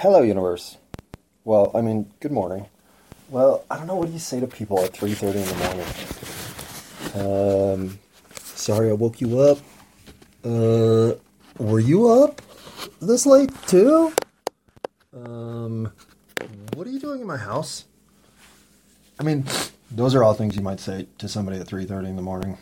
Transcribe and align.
Hello, 0.00 0.22
universe. 0.22 0.76
Well, 1.44 1.72
I 1.74 1.80
mean, 1.80 2.12
good 2.20 2.30
morning. 2.30 2.66
Well, 3.30 3.64
I 3.68 3.76
don't 3.76 3.88
know 3.88 3.96
what 3.96 4.06
do 4.06 4.12
you 4.12 4.20
say 4.20 4.38
to 4.38 4.46
people 4.46 4.78
at 4.78 4.92
3:30 4.92 5.42
in 5.42 5.48
the 5.48 5.56
morning. 7.16 7.90
Um, 7.90 7.98
sorry 8.32 8.90
I 8.90 8.92
woke 8.92 9.20
you 9.20 9.40
up. 9.40 9.58
Uh, 10.44 11.14
were 11.58 11.80
you 11.80 12.08
up 12.10 12.40
this 13.02 13.26
late 13.26 13.50
too? 13.66 14.12
Um, 15.12 15.90
what 16.74 16.86
are 16.86 16.90
you 16.90 17.00
doing 17.00 17.20
in 17.20 17.26
my 17.26 17.36
house? 17.36 17.84
I 19.18 19.24
mean, 19.24 19.46
those 19.90 20.14
are 20.14 20.22
all 20.22 20.34
things 20.34 20.54
you 20.54 20.62
might 20.62 20.78
say 20.78 21.08
to 21.18 21.28
somebody 21.28 21.58
at 21.58 21.66
3:30 21.66 22.08
in 22.08 22.14
the 22.14 22.22
morning. 22.22 22.56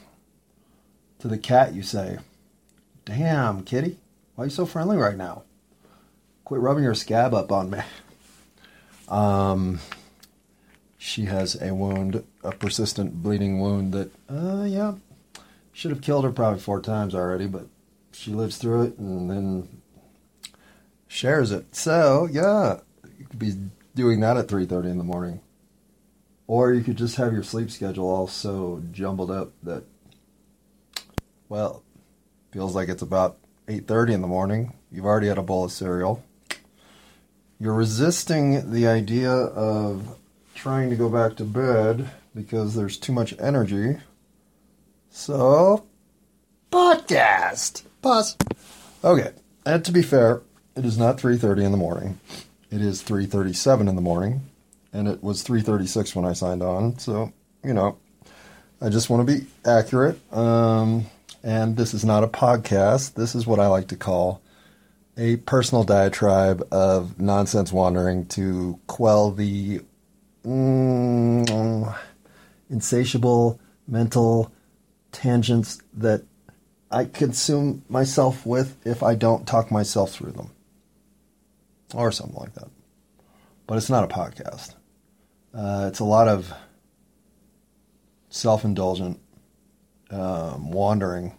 To 1.19 1.29
the 1.29 1.37
cat, 1.37 1.75
you 1.75 1.83
say, 1.83 2.19
"Damn, 3.05 3.63
kitty, 3.63 3.99
why 4.37 4.45
are 4.45 4.47
you 4.47 4.51
so 4.51 4.65
friendly 4.65 4.97
right 4.97 5.19
now? 5.19 5.43
Quit 6.47 6.61
rubbing 6.61 6.85
your 6.85 6.95
scab 6.95 7.35
up 7.35 7.51
on 7.51 7.71
me." 7.71 7.81
Um, 9.09 9.81
she 10.97 11.25
has 11.25 11.61
a 11.61 11.75
wound, 11.75 12.23
a 12.45 12.53
persistent 12.53 13.21
bleeding 13.21 13.59
wound 13.61 13.93
that, 13.93 14.11
uh, 14.29 14.65
yeah, 14.65 14.95
should 15.73 15.91
have 15.91 16.01
killed 16.01 16.25
her 16.25 16.31
probably 16.31 16.61
four 16.61 16.81
times 16.81 17.17
already, 17.17 17.49
but 17.49 17.67
she 18.13 18.33
lives 18.33 18.59
through 18.59 18.83
it 18.85 18.97
and 18.97 19.29
then 19.29 19.83
shares 21.09 21.51
it. 21.51 21.75
So, 21.75 22.29
yeah, 22.31 22.79
you 23.19 23.25
could 23.27 23.41
be 23.41 23.57
doing 23.97 24.21
that 24.21 24.37
at 24.37 24.47
3:30 24.47 24.89
in 24.89 24.99
the 24.99 25.05
morning. 25.05 25.41
Or 26.47 26.73
you 26.73 26.85
could 26.85 26.97
just 26.97 27.17
have 27.17 27.33
your 27.33 27.43
sleep 27.43 27.73
schedule 27.73 28.09
all 28.09 28.29
so 28.29 28.85
jumbled 28.93 29.33
up 29.33 29.51
that 29.65 29.83
well, 31.49 31.83
feels 32.53 32.77
like 32.77 32.89
it's 32.89 33.03
about 33.03 33.39
8:30 33.67 34.13
in 34.15 34.21
the 34.21 34.29
morning. 34.29 34.75
You've 34.93 35.07
already 35.07 35.27
had 35.27 35.39
a 35.39 35.43
bowl 35.43 35.65
of 35.65 35.73
cereal. 35.73 36.23
You're 37.59 37.75
resisting 37.75 38.71
the 38.71 38.87
idea 38.87 39.31
of 39.33 40.19
trying 40.55 40.91
to 40.91 40.97
go 40.97 41.09
back 41.09 41.37
to 41.37 41.45
bed 41.45 42.11
because 42.35 42.75
there's 42.75 42.99
too 42.99 43.13
much 43.13 43.35
energy. 43.41 43.97
So, 45.11 45.87
podcast. 46.71 47.83
Pause. 48.03 48.37
Okay. 49.03 49.31
And 49.65 49.83
to 49.87 49.93
be 49.93 50.03
fair, 50.03 50.43
it 50.77 50.85
is 50.85 50.99
not 50.99 51.17
3:30 51.17 51.65
in 51.65 51.73
the 51.73 51.79
morning. 51.79 52.21
It 52.71 52.83
is 52.83 53.01
3:37 53.01 53.89
in 53.89 53.97
the 53.97 54.03
morning, 54.03 54.43
and 54.93 55.09
it 55.09 55.23
was 55.23 55.43
3:36 55.43 56.15
when 56.15 56.27
I 56.27 56.35
signed 56.35 56.63
on. 56.63 56.99
So, 56.99 57.33
you 57.65 57.73
know, 57.73 57.97
I 58.83 58.91
just 58.91 59.09
want 59.09 59.27
to 59.27 59.35
be 59.35 59.47
accurate. 59.65 60.21
Um, 60.31 61.07
and 61.43 61.75
this 61.77 61.95
is 61.95 62.05
not 62.05 62.23
a 62.23 62.29
podcast. 62.29 63.15
This 63.15 63.35
is 63.35 63.47
what 63.47 63.61
I 63.61 63.69
like 63.69 63.89
to 63.89 63.97
call 63.97 64.43
a 65.17 65.37
personal 65.37 65.85
diatribe 65.85 66.67
of 66.71 67.19
nonsense 67.21 67.73
wandering 67.73 68.27
to 68.27 68.79
quell 68.87 69.31
the 69.31 69.81
mm, 70.45 71.97
insatiable 72.69 73.59
mental 73.89 74.53
tangents 75.13 75.81
that 75.95 76.23
I 76.91 77.07
consume 77.07 77.83
myself 77.89 78.45
with 78.45 78.77
if 78.87 79.03
I 79.03 79.15
don't 79.15 79.47
talk 79.47 79.71
myself 79.71 80.13
through 80.13 80.33
them. 80.33 80.51
Or 81.95 82.13
something 82.13 82.37
like 82.37 82.55
that. 82.55 82.69
But 83.67 83.79
it's 83.79 83.91
not 83.91 84.05
a 84.05 84.15
podcast. 84.15 84.75
Uh, 85.55 85.87
it's 85.89 86.01
a 86.01 86.05
lot 86.05 86.29
of 86.29 86.53
self 88.29 88.65
indulgent 88.65 89.21
um, 90.11 90.71
wandering 90.71 91.37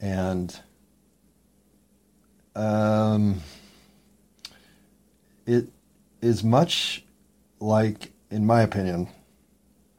and 0.00 0.58
um, 2.54 3.40
it 5.46 5.68
is 6.20 6.44
much 6.44 7.04
like, 7.60 8.12
in 8.30 8.46
my 8.46 8.62
opinion, 8.62 9.08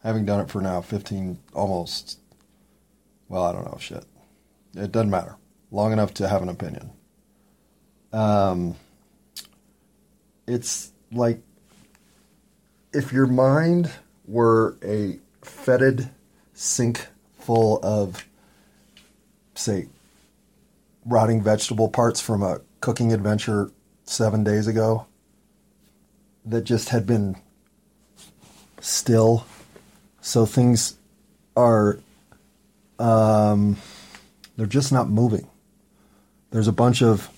having 0.04 0.26
done 0.26 0.42
it 0.42 0.50
for 0.50 0.62
now 0.62 0.82
15, 0.82 1.40
almost, 1.54 2.20
well, 3.28 3.44
I 3.44 3.52
don't 3.52 3.66
know, 3.66 3.78
shit. 3.80 4.06
It 4.76 4.92
doesn't 4.92 5.10
matter. 5.10 5.36
Long 5.72 5.92
enough 5.92 6.14
to 6.16 6.28
have 6.28 6.42
an 6.42 6.50
opinion. 6.50 6.92
Um, 8.12 8.76
it's 10.48 10.92
like 11.12 11.42
if 12.94 13.12
your 13.12 13.28
mind 13.28 13.90
were 14.26 14.78
a 14.84 15.20
fetid 15.42 16.10
sink 16.54 17.08
full 17.40 17.80
of, 17.84 18.26
say, 19.56 19.88
rotting 21.06 21.42
vegetable 21.42 21.90
parts 21.90 22.22
from 22.22 22.42
a 22.42 22.62
cooking 22.82 23.14
adventure 23.14 23.72
seven 24.04 24.44
days 24.44 24.68
ago 24.68 25.06
that 26.46 26.64
just 26.64 26.90
had 26.90 27.06
been 27.06 27.36
still. 28.80 29.46
So 30.22 30.46
things 30.46 30.98
are, 31.56 32.00
um, 33.00 33.78
they're 34.58 34.66
just 34.66 34.92
not 34.92 35.10
moving. 35.10 35.48
There's 36.52 36.68
a 36.68 36.74
bunch 36.74 37.02
of 37.02 37.30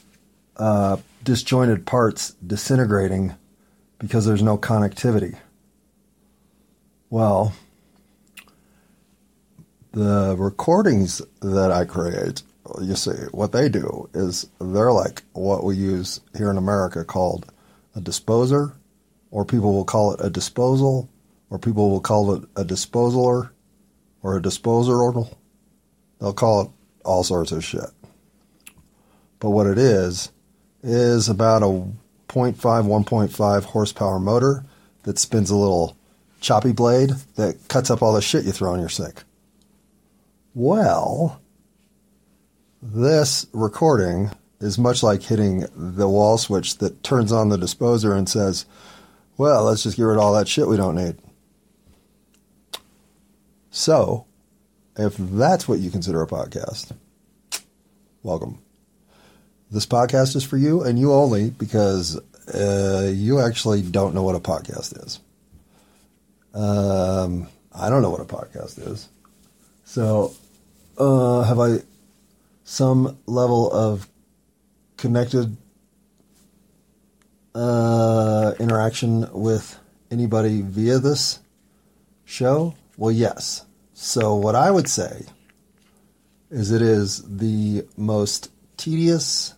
uh, 0.57 0.97
disjointed 1.23 1.85
parts 1.85 2.31
disintegrating 2.45 3.35
because 3.99 4.25
there's 4.25 4.43
no 4.43 4.57
connectivity. 4.57 5.37
Well, 7.09 7.53
the 9.91 10.35
recordings 10.37 11.21
that 11.41 11.71
I 11.71 11.85
create, 11.85 12.43
you 12.81 12.95
see, 12.95 13.11
what 13.31 13.51
they 13.51 13.69
do 13.69 14.09
is 14.13 14.47
they're 14.59 14.91
like 14.91 15.23
what 15.33 15.63
we 15.63 15.75
use 15.75 16.21
here 16.37 16.49
in 16.49 16.57
America 16.57 17.03
called 17.03 17.51
a 17.95 18.01
disposer, 18.01 18.73
or 19.31 19.45
people 19.45 19.73
will 19.73 19.85
call 19.85 20.13
it 20.13 20.19
a 20.23 20.29
disposal, 20.29 21.09
or 21.49 21.59
people 21.59 21.89
will 21.89 22.01
call 22.01 22.33
it 22.33 22.43
a 22.55 22.63
disposaler, 22.63 23.51
or 24.23 24.37
a 24.37 24.41
disposer. 24.41 24.95
Or 24.95 25.27
they'll 26.19 26.33
call 26.33 26.61
it 26.61 26.69
all 27.03 27.23
sorts 27.23 27.51
of 27.51 27.63
shit. 27.63 27.89
But 29.39 29.51
what 29.51 29.67
it 29.67 29.77
is, 29.77 30.31
is 30.85 31.29
about 31.29 31.63
a 31.63 31.65
0.5, 31.65 32.55
1.5 32.55 33.63
horsepower 33.63 34.19
motor 34.19 34.63
that 35.03 35.17
spins 35.17 35.49
a 35.49 35.55
little 35.55 35.97
choppy 36.41 36.71
blade 36.71 37.11
that 37.35 37.67
cuts 37.67 37.89
up 37.89 38.01
all 38.01 38.13
the 38.13 38.21
shit 38.21 38.45
you 38.45 38.51
throw 38.51 38.73
in 38.73 38.79
your 38.79 38.89
sink. 38.89 39.23
Well, 40.53 41.41
this 42.93 43.47
recording 43.51 44.29
is 44.59 44.77
much 44.77 45.01
like 45.01 45.23
hitting 45.23 45.65
the 45.75 46.07
wall 46.07 46.37
switch 46.37 46.77
that 46.77 47.01
turns 47.03 47.31
on 47.31 47.49
the 47.49 47.57
disposer 47.57 48.13
and 48.13 48.29
says, 48.29 48.65
well, 49.37 49.63
let's 49.63 49.83
just 49.83 49.97
get 49.97 50.03
rid 50.03 50.17
of 50.17 50.21
all 50.21 50.33
that 50.33 50.47
shit 50.47 50.67
we 50.67 50.77
don't 50.77 50.95
need. 50.95 51.15
So, 53.71 54.27
if 54.97 55.17
that's 55.17 55.67
what 55.67 55.79
you 55.79 55.89
consider 55.89 56.21
a 56.21 56.27
podcast, 56.27 56.91
welcome. 58.21 58.59
This 59.71 59.87
podcast 59.87 60.35
is 60.35 60.43
for 60.43 60.57
you 60.57 60.83
and 60.83 60.99
you 60.99 61.11
only 61.11 61.49
because 61.49 62.19
uh, 62.53 63.09
you 63.11 63.39
actually 63.39 63.81
don't 63.81 64.13
know 64.13 64.23
what 64.23 64.35
a 64.35 64.39
podcast 64.39 65.03
is. 65.03 65.19
Um, 66.53 67.47
I 67.73 67.89
don't 67.89 68.03
know 68.03 68.11
what 68.11 68.21
a 68.21 68.25
podcast 68.25 68.87
is. 68.91 69.09
So, 69.85 70.35
uh, 70.97 71.41
have 71.43 71.59
I 71.59 71.79
some 72.65 73.17
level 73.27 73.71
of 73.71 74.09
connected 74.97 75.55
uh, 77.53 78.53
interaction 78.59 79.31
with 79.31 79.79
anybody 80.11 80.61
via 80.61 80.99
this 80.99 81.39
show? 82.25 82.75
Well, 82.97 83.11
yes. 83.11 83.65
So, 83.93 84.35
what 84.35 84.55
I 84.55 84.71
would 84.71 84.89
say 84.89 85.25
is 86.49 86.71
it 86.71 86.81
is 86.81 87.23
the 87.23 87.85
most 87.95 88.51
tedious 88.75 89.53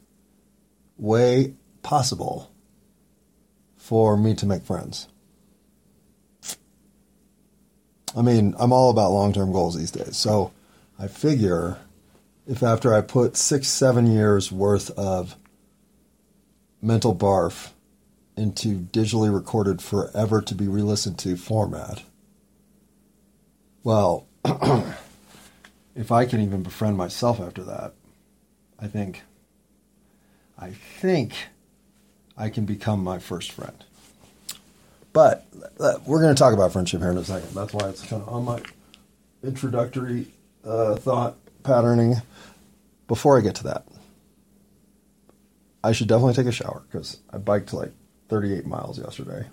way 0.97 1.55
possible 1.81 2.51
for 3.77 4.17
me 4.17 4.35
to 4.35 4.45
make 4.45 4.63
friends. 4.63 5.07
I 8.15 8.21
mean, 8.21 8.55
I'm 8.57 8.73
all 8.73 8.89
about 8.89 9.11
long 9.11 9.31
term 9.33 9.51
goals 9.51 9.77
these 9.77 9.91
days. 9.91 10.17
So 10.17 10.51
I 10.97 11.07
figure 11.07 11.77
if 12.47 12.63
after 12.63 12.93
I 12.93 13.01
put 13.01 13.35
six, 13.35 13.67
seven 13.67 14.07
years 14.07 14.51
worth 14.51 14.89
of 14.91 15.35
mental 16.81 17.13
barf 17.13 17.71
into 18.37 18.79
digitally 18.79 19.33
recorded 19.33 19.81
forever 19.81 20.41
to 20.41 20.55
be 20.55 20.67
re 20.67 20.81
listened 20.81 21.19
to 21.19 21.35
format, 21.35 22.03
well, 23.83 24.27
if 25.95 26.11
I 26.11 26.25
can 26.25 26.39
even 26.39 26.63
befriend 26.63 26.97
myself 26.97 27.39
after 27.39 27.63
that, 27.63 27.93
I 28.79 28.87
think, 28.87 29.23
I 30.57 30.71
think 30.71 31.33
I 32.37 32.49
can 32.49 32.65
become 32.65 33.03
my 33.03 33.19
first 33.19 33.51
friend. 33.51 33.83
But 35.11 35.45
uh, 35.79 35.95
we're 36.05 36.21
going 36.21 36.35
to 36.35 36.39
talk 36.39 36.53
about 36.53 36.71
friendship 36.71 37.01
here 37.01 37.11
in 37.11 37.17
a 37.17 37.23
second. 37.23 37.49
That's 37.55 37.73
why 37.73 37.89
it's 37.89 38.03
kind 38.03 38.21
of 38.21 38.29
on 38.29 38.45
my 38.45 38.61
introductory 39.43 40.27
uh, 40.63 40.95
thought 40.95 41.37
patterning. 41.67 42.15
Before 43.07 43.37
I 43.37 43.41
get 43.41 43.55
to 43.55 43.63
that, 43.65 43.85
I 45.83 45.91
should 45.91 46.07
definitely 46.07 46.33
take 46.33 46.47
a 46.47 46.51
shower 46.51 46.83
because 46.89 47.19
I 47.29 47.37
biked 47.37 47.73
like 47.73 47.91
38 48.29 48.65
miles 48.65 48.97
yesterday. 48.97 49.47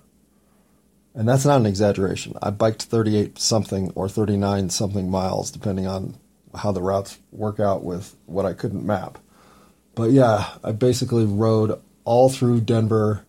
And 1.14 1.28
that's 1.28 1.44
not 1.44 1.60
an 1.60 1.66
exaggeration. 1.66 2.34
I 2.42 2.50
biked 2.50 2.82
38 2.84 3.38
something 3.38 3.92
or 3.94 4.08
39 4.08 4.70
something 4.70 5.10
miles, 5.10 5.50
depending 5.50 5.86
on 5.86 6.16
how 6.54 6.72
the 6.72 6.82
routes 6.82 7.18
work 7.30 7.60
out 7.60 7.84
with 7.84 8.16
what 8.26 8.46
I 8.46 8.52
couldn't 8.52 8.86
map. 8.86 9.18
But 9.94 10.10
yeah, 10.10 10.54
I 10.62 10.72
basically 10.72 11.24
rode 11.24 11.80
all 12.04 12.28
through 12.28 12.62
Denver, 12.62 13.24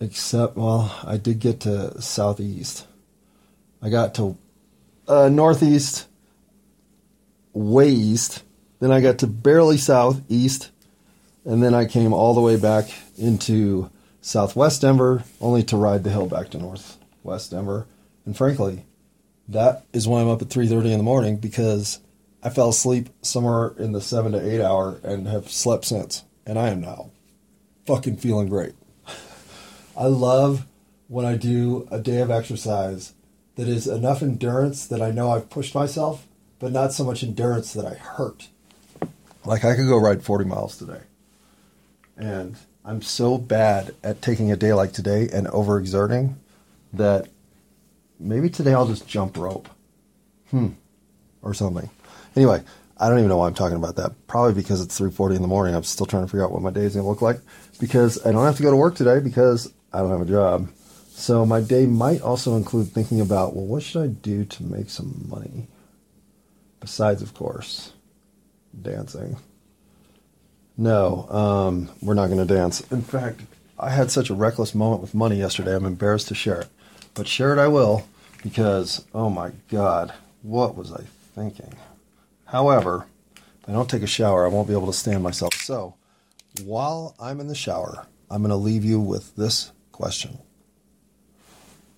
except, 0.00 0.56
well, 0.56 0.94
I 1.04 1.16
did 1.16 1.38
get 1.38 1.60
to 1.60 2.00
southeast. 2.02 2.86
I 3.80 3.88
got 3.88 4.14
to 4.16 4.36
uh, 5.08 5.28
northeast, 5.28 6.06
way 7.56 7.88
east. 7.88 8.42
Then 8.80 8.92
I 8.92 9.00
got 9.00 9.18
to 9.18 9.26
barely 9.26 9.78
southeast. 9.78 10.70
And 11.44 11.62
then 11.62 11.74
I 11.74 11.86
came 11.86 12.12
all 12.12 12.34
the 12.34 12.40
way 12.40 12.56
back 12.56 12.88
into 13.16 13.90
southwest 14.20 14.82
Denver, 14.82 15.24
only 15.40 15.62
to 15.64 15.76
ride 15.76 16.04
the 16.04 16.10
hill 16.10 16.26
back 16.26 16.50
to 16.50 16.58
northwest 16.58 17.52
Denver. 17.52 17.86
And 18.24 18.36
frankly, 18.36 18.84
that 19.48 19.84
is 19.92 20.08
why 20.08 20.20
I'm 20.20 20.28
up 20.28 20.42
at 20.42 20.50
3:30 20.50 20.92
in 20.92 20.98
the 20.98 21.04
morning 21.04 21.36
because 21.36 22.00
I 22.42 22.50
fell 22.50 22.70
asleep 22.70 23.08
somewhere 23.22 23.68
in 23.78 23.92
the 23.92 24.00
7 24.00 24.32
to 24.32 24.54
8 24.54 24.60
hour 24.60 25.00
and 25.02 25.28
have 25.28 25.50
slept 25.50 25.84
since. 25.84 26.24
And 26.44 26.58
I 26.58 26.68
am 26.68 26.80
now 26.80 27.10
fucking 27.86 28.16
feeling 28.16 28.48
great. 28.48 28.74
I 29.96 30.06
love 30.06 30.66
when 31.08 31.24
I 31.24 31.36
do 31.36 31.86
a 31.90 32.00
day 32.00 32.20
of 32.20 32.30
exercise 32.30 33.12
that 33.54 33.68
is 33.68 33.86
enough 33.86 34.22
endurance 34.22 34.86
that 34.86 35.00
I 35.00 35.12
know 35.12 35.30
I've 35.30 35.48
pushed 35.48 35.74
myself, 35.74 36.26
but 36.58 36.72
not 36.72 36.92
so 36.92 37.04
much 37.04 37.22
endurance 37.22 37.72
that 37.72 37.84
I 37.84 37.94
hurt. 37.94 38.48
Like 39.44 39.64
I 39.64 39.76
could 39.76 39.86
go 39.86 39.98
ride 39.98 40.22
40 40.22 40.44
miles 40.44 40.76
today. 40.76 41.00
And 42.16 42.56
I'm 42.84 43.02
so 43.02 43.38
bad 43.38 43.94
at 44.02 44.22
taking 44.22 44.50
a 44.50 44.56
day 44.56 44.72
like 44.72 44.92
today 44.92 45.28
and 45.32 45.46
overexerting 45.48 46.34
that 46.92 47.28
maybe 48.18 48.48
today 48.48 48.74
I'll 48.74 48.86
just 48.86 49.06
jump 49.06 49.36
rope. 49.36 49.68
Hmm. 50.50 50.68
Or 51.42 51.54
something. 51.54 51.90
Anyway, 52.34 52.62
I 52.98 53.08
don't 53.08 53.18
even 53.18 53.28
know 53.28 53.36
why 53.36 53.46
I'm 53.46 53.54
talking 53.54 53.76
about 53.76 53.96
that. 53.96 54.12
Probably 54.26 54.54
because 54.54 54.80
it's 54.80 54.98
3:40 54.98 55.36
in 55.36 55.42
the 55.42 55.48
morning. 55.48 55.74
I'm 55.74 55.84
still 55.84 56.06
trying 56.06 56.24
to 56.24 56.28
figure 56.28 56.44
out 56.44 56.50
what 56.50 56.62
my 56.62 56.70
day 56.70 56.82
is 56.82 56.94
going 56.94 57.04
to 57.04 57.10
look 57.10 57.22
like 57.22 57.40
because 57.78 58.24
I 58.24 58.32
don't 58.32 58.44
have 58.44 58.56
to 58.56 58.62
go 58.62 58.70
to 58.70 58.76
work 58.76 58.94
today 58.94 59.20
because 59.20 59.72
I 59.92 60.00
don't 60.00 60.10
have 60.10 60.22
a 60.22 60.24
job. 60.24 60.68
So 61.10 61.46
my 61.46 61.60
day 61.60 61.86
might 61.86 62.20
also 62.20 62.56
include 62.56 62.88
thinking 62.88 63.20
about, 63.20 63.54
well, 63.54 63.64
what 63.64 63.82
should 63.82 64.02
I 64.02 64.06
do 64.08 64.44
to 64.44 64.62
make 64.62 64.90
some 64.90 65.26
money? 65.28 65.68
Besides, 66.86 67.20
of 67.20 67.34
course, 67.34 67.94
dancing. 68.80 69.38
No, 70.76 71.28
um, 71.30 71.90
we're 72.00 72.14
not 72.14 72.28
going 72.28 72.46
to 72.46 72.54
dance. 72.54 72.80
In 72.92 73.02
fact, 73.02 73.40
I 73.76 73.90
had 73.90 74.12
such 74.12 74.30
a 74.30 74.34
reckless 74.34 74.72
moment 74.72 75.02
with 75.02 75.12
money 75.12 75.34
yesterday. 75.34 75.74
I'm 75.74 75.84
embarrassed 75.84 76.28
to 76.28 76.36
share 76.36 76.60
it, 76.60 76.68
but 77.14 77.26
share 77.26 77.52
it 77.52 77.58
I 77.58 77.66
will 77.66 78.06
because, 78.44 79.04
oh 79.12 79.28
my 79.28 79.50
God, 79.68 80.14
what 80.42 80.76
was 80.76 80.92
I 80.92 81.02
thinking? 81.34 81.74
However, 82.44 83.06
if 83.34 83.68
I 83.68 83.72
don't 83.72 83.90
take 83.90 84.04
a 84.04 84.06
shower, 84.06 84.46
I 84.46 84.48
won't 84.48 84.68
be 84.68 84.74
able 84.74 84.86
to 84.86 84.92
stand 84.92 85.24
myself. 85.24 85.54
So, 85.54 85.96
while 86.62 87.16
I'm 87.18 87.40
in 87.40 87.48
the 87.48 87.56
shower, 87.56 88.06
I'm 88.30 88.42
going 88.42 88.50
to 88.50 88.56
leave 88.56 88.84
you 88.84 89.00
with 89.00 89.34
this 89.34 89.72
question 89.90 90.38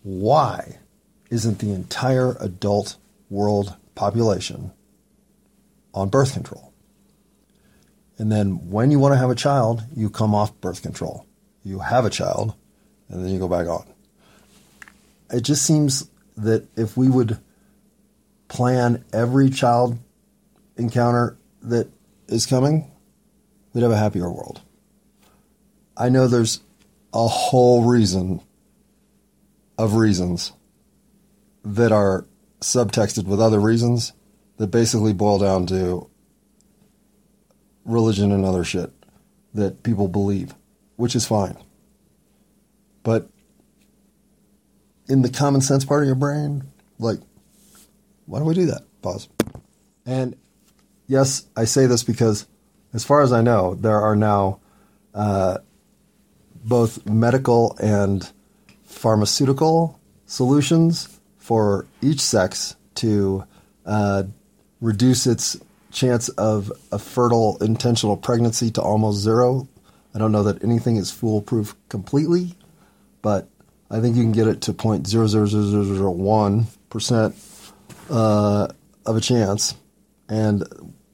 Why 0.02 0.78
isn't 1.28 1.58
the 1.58 1.74
entire 1.74 2.38
adult 2.40 2.96
world 3.28 3.76
population 3.94 4.72
on 5.94 6.08
birth 6.08 6.32
control? 6.32 6.72
And 8.18 8.32
then 8.32 8.70
when 8.70 8.90
you 8.90 8.98
want 8.98 9.12
to 9.12 9.18
have 9.18 9.30
a 9.30 9.34
child, 9.34 9.82
you 9.94 10.10
come 10.10 10.34
off 10.34 10.60
birth 10.60 10.82
control. 10.82 11.24
You 11.62 11.78
have 11.80 12.04
a 12.04 12.10
child, 12.10 12.54
and 13.08 13.24
then 13.24 13.32
you 13.32 13.38
go 13.38 13.48
back 13.48 13.66
on. 13.66 13.86
It 15.30 15.42
just 15.42 15.64
seems 15.64 16.08
that 16.36 16.66
if 16.76 16.96
we 16.96 17.08
would 17.08 17.38
plan 18.48 19.04
every 19.12 19.50
child 19.50 19.98
encounter 20.76 21.36
that 21.62 21.88
is 22.28 22.46
coming, 22.46 22.90
we'd 23.72 23.82
have 23.82 23.90
a 23.90 23.96
happier 23.96 24.30
world. 24.30 24.62
I 25.96 26.08
know 26.08 26.26
there's 26.26 26.60
a 27.12 27.26
whole 27.26 27.84
reason 27.84 28.40
of 29.76 29.94
reasons 29.94 30.52
that 31.64 31.92
are 31.92 32.26
subtexted 32.60 33.24
with 33.26 33.40
other 33.40 33.60
reasons 33.60 34.12
that 34.58 34.68
basically 34.68 35.12
boil 35.12 35.38
down 35.38 35.66
to 35.66 36.08
religion 37.84 38.30
and 38.30 38.44
other 38.44 38.64
shit 38.64 38.92
that 39.54 39.82
people 39.82 40.08
believe, 40.08 40.54
which 40.96 41.16
is 41.16 41.26
fine. 41.26 41.56
But 43.02 43.28
in 45.08 45.22
the 45.22 45.30
common 45.30 45.62
sense 45.62 45.84
part 45.84 46.02
of 46.02 46.06
your 46.06 46.14
brain, 46.14 46.64
like, 46.98 47.20
why 48.26 48.40
do 48.40 48.44
we 48.44 48.54
do 48.54 48.66
that? 48.66 48.82
Pause. 49.00 49.28
And 50.04 50.36
yes, 51.06 51.46
I 51.56 51.64
say 51.64 51.86
this 51.86 52.02
because, 52.02 52.46
as 52.92 53.04
far 53.04 53.22
as 53.22 53.32
I 53.32 53.40
know, 53.40 53.74
there 53.74 54.00
are 54.00 54.16
now 54.16 54.60
uh, 55.14 55.58
both 56.64 57.06
medical 57.06 57.76
and 57.80 58.30
pharmaceutical 58.84 59.98
solutions 60.26 61.20
for 61.38 61.86
each 62.02 62.20
sex 62.20 62.76
to 62.96 63.44
uh, 63.86 64.24
reduce 64.80 65.26
its 65.26 65.56
chance 65.90 66.28
of 66.30 66.72
a 66.92 66.98
fertile 66.98 67.56
intentional 67.60 68.16
pregnancy 68.16 68.70
to 68.72 68.82
almost 68.82 69.18
zero. 69.18 69.68
I 70.14 70.18
don't 70.18 70.32
know 70.32 70.42
that 70.44 70.62
anything 70.62 70.96
is 70.96 71.10
foolproof 71.10 71.74
completely, 71.88 72.54
but 73.22 73.48
I 73.90 74.00
think 74.00 74.16
you 74.16 74.22
can 74.22 74.32
get 74.32 74.46
it 74.46 74.60
to 74.62 74.72
point 74.72 75.06
zero 75.06 75.26
zero 75.26 75.46
zero 75.46 75.64
zero 75.64 75.84
zero 75.84 76.10
one 76.10 76.66
percent 76.90 77.34
uh, 78.10 78.68
of 79.06 79.16
a 79.16 79.20
chance. 79.20 79.74
And 80.28 80.64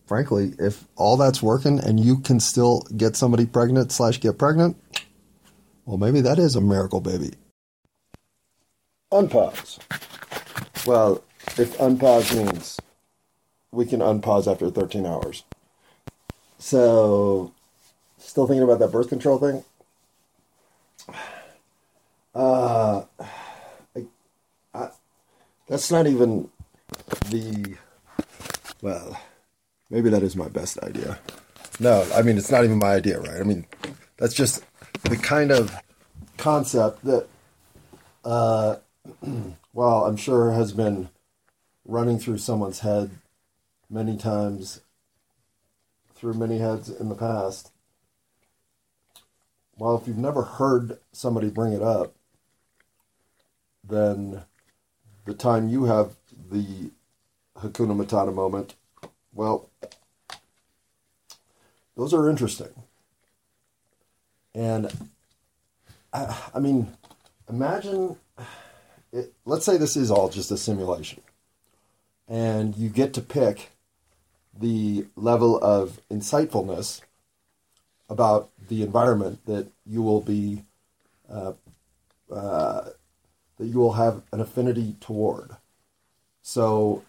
frankly, 0.06 0.54
if 0.58 0.84
all 0.96 1.16
that's 1.16 1.42
working 1.42 1.78
and 1.78 2.00
you 2.00 2.18
can 2.18 2.40
still 2.40 2.80
get 2.96 3.16
somebody 3.16 3.46
pregnant 3.46 3.92
slash 3.92 4.20
get 4.20 4.38
pregnant, 4.38 4.76
well, 5.84 5.98
maybe 5.98 6.20
that 6.22 6.38
is 6.38 6.56
a 6.56 6.60
miracle 6.60 7.00
baby. 7.00 7.34
Unpause. 9.12 9.78
Well, 10.86 11.22
if 11.56 11.76
unpause 11.78 12.34
means 12.34 12.80
we 13.74 13.84
can 13.84 14.00
unpause 14.00 14.50
after 14.50 14.70
13 14.70 15.04
hours. 15.04 15.44
So, 16.58 17.52
still 18.18 18.46
thinking 18.46 18.62
about 18.62 18.78
that 18.78 18.92
birth 18.92 19.08
control 19.08 19.38
thing? 19.38 19.64
Uh, 22.36 23.04
I, 23.94 24.06
I, 24.74 24.88
that's 25.68 25.92
not 25.92 26.08
even 26.08 26.50
the, 27.30 27.76
well, 28.82 29.20
maybe 29.88 30.10
that 30.10 30.24
is 30.24 30.34
my 30.34 30.48
best 30.48 30.76
idea. 30.80 31.20
No, 31.78 32.04
I 32.12 32.22
mean, 32.22 32.36
it's 32.36 32.50
not 32.50 32.64
even 32.64 32.78
my 32.78 32.94
idea, 32.94 33.20
right? 33.20 33.38
I 33.38 33.44
mean, 33.44 33.64
that's 34.16 34.34
just 34.34 34.64
the 35.04 35.16
kind 35.16 35.52
of 35.52 35.76
concept 36.36 37.04
that, 37.04 37.28
uh, 38.24 38.78
well, 39.72 40.04
I'm 40.04 40.16
sure 40.16 40.50
has 40.50 40.72
been 40.72 41.10
running 41.84 42.18
through 42.18 42.38
someone's 42.38 42.80
head 42.80 43.12
many 43.90 44.16
times 44.16 44.80
through 46.14 46.34
many 46.34 46.58
heads 46.58 46.88
in 46.88 47.08
the 47.08 47.14
past. 47.14 47.70
Well, 49.76 49.96
if 49.96 50.06
you've 50.06 50.16
never 50.16 50.42
heard 50.42 50.98
somebody 51.12 51.50
bring 51.50 51.72
it 51.72 51.82
up, 51.82 52.14
then 53.86 54.44
the 55.24 55.34
time 55.34 55.68
you 55.68 55.84
have 55.84 56.14
the 56.50 56.90
Hakuna 57.58 57.94
Matata 57.94 58.32
moment, 58.32 58.74
well, 59.32 59.68
those 61.96 62.14
are 62.14 62.28
interesting. 62.30 62.70
And 64.54 64.90
I, 66.12 66.36
I 66.54 66.60
mean, 66.60 66.96
imagine, 67.48 68.16
it, 69.12 69.32
let's 69.44 69.64
say 69.64 69.76
this 69.76 69.96
is 69.96 70.10
all 70.10 70.28
just 70.28 70.50
a 70.50 70.56
simulation, 70.56 71.22
and 72.28 72.76
you 72.76 72.88
get 72.88 73.12
to 73.14 73.20
pick 73.20 73.70
the 74.58 75.06
level 75.16 75.58
of 75.62 76.00
insightfulness 76.10 77.00
about 78.08 78.50
the 78.68 78.82
environment 78.82 79.44
that 79.46 79.68
you 79.86 80.02
will 80.02 80.20
be 80.20 80.64
uh, 81.30 81.52
uh, 82.30 82.90
that 83.58 83.66
you 83.66 83.78
will 83.78 83.94
have 83.94 84.22
an 84.32 84.40
affinity 84.40 84.96
toward. 85.00 85.56
So 86.42 87.02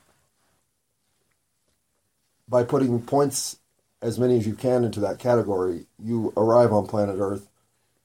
by 2.47 2.63
putting 2.63 3.01
points 3.01 3.57
as 4.01 4.19
many 4.19 4.37
as 4.37 4.45
you 4.45 4.53
can 4.53 4.83
into 4.83 4.99
that 4.99 5.19
category, 5.19 5.87
you 6.01 6.31
arrive 6.37 6.71
on 6.71 6.85
planet 6.85 7.17
Earth 7.19 7.47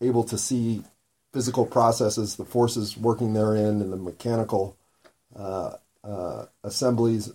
able 0.00 0.24
to 0.24 0.38
see 0.38 0.82
physical 1.32 1.66
processes, 1.66 2.36
the 2.36 2.44
forces 2.44 2.96
working 2.96 3.34
therein, 3.34 3.80
and 3.80 3.92
the 3.92 3.96
mechanical 3.96 4.76
uh, 5.36 5.74
uh, 6.02 6.46
assemblies 6.64 7.32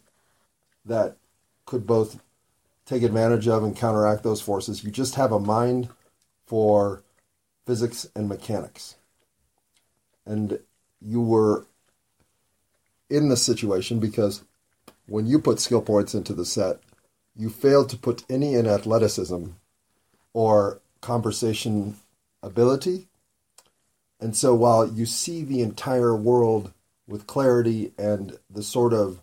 that 0.85 1.17
could 1.65 1.85
both 1.85 2.19
take 2.85 3.03
advantage 3.03 3.47
of 3.47 3.63
and 3.63 3.75
counteract 3.75 4.23
those 4.23 4.41
forces. 4.41 4.83
You 4.83 4.91
just 4.91 5.15
have 5.15 5.31
a 5.31 5.39
mind 5.39 5.89
for 6.45 7.03
physics 7.65 8.07
and 8.15 8.29
mechanics. 8.29 8.95
And 10.25 10.59
you 11.01 11.21
were 11.21 11.65
in 13.09 13.29
the 13.29 13.37
situation 13.37 13.99
because 13.99 14.43
when 15.07 15.27
you 15.27 15.39
put 15.39 15.59
skill 15.59 15.81
points 15.81 16.15
into 16.15 16.33
the 16.33 16.45
set, 16.45 16.79
you 17.35 17.49
failed 17.49 17.89
to 17.89 17.97
put 17.97 18.23
any 18.29 18.55
in 18.55 18.67
athleticism 18.67 19.47
or 20.33 20.79
conversation 21.01 21.97
ability. 22.41 23.07
And 24.19 24.35
so 24.35 24.55
while 24.55 24.87
you 24.87 25.05
see 25.05 25.43
the 25.43 25.61
entire 25.61 26.15
world 26.15 26.71
with 27.07 27.27
clarity 27.27 27.91
and 27.97 28.39
the 28.49 28.63
sort 28.63 28.93
of 28.93 29.21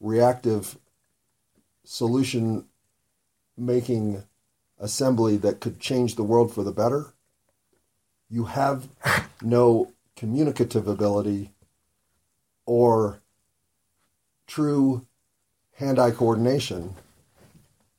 reactive 0.00 0.78
solution 1.88 2.66
making 3.56 4.22
assembly 4.78 5.38
that 5.38 5.58
could 5.58 5.80
change 5.80 6.14
the 6.14 6.22
world 6.22 6.52
for 6.52 6.62
the 6.62 6.70
better, 6.70 7.14
you 8.28 8.44
have 8.44 8.88
no 9.40 9.90
communicative 10.14 10.86
ability 10.86 11.50
or 12.66 13.22
true 14.46 15.06
hand 15.76 15.98
eye 15.98 16.10
coordination 16.10 16.94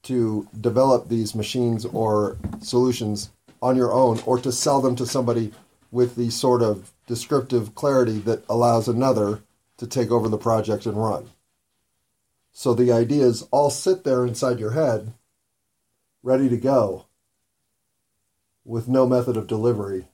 to 0.03 0.47
develop 0.61 1.09
these 1.09 1.33
machines 1.33 1.83
or 1.85 2.37
solutions 2.61 3.31
on 3.59 3.75
your 3.75 3.91
own 3.91 4.19
or 4.27 4.39
to 4.39 4.51
sell 4.51 4.81
them 4.81 4.95
to 4.95 5.05
somebody 5.05 5.51
with 5.91 6.15
the 6.15 6.29
sort 6.29 6.61
of 6.61 6.91
descriptive 7.07 7.73
clarity 7.73 8.19
that 8.19 8.43
allows 8.47 8.87
another 8.87 9.41
to 9.77 9.87
take 9.87 10.11
over 10.11 10.29
the 10.29 10.37
project 10.37 10.85
and 10.85 10.95
run. 10.95 11.27
So 12.51 12.73
the 12.73 12.91
ideas 12.91 13.47
all 13.51 13.69
sit 13.69 14.03
there 14.03 14.25
inside 14.25 14.59
your 14.59 14.71
head, 14.71 15.13
ready 16.23 16.49
to 16.49 16.57
go, 16.57 17.05
with 18.65 18.87
no 18.87 19.07
method 19.07 19.37
of 19.37 19.47
delivery 19.47 20.07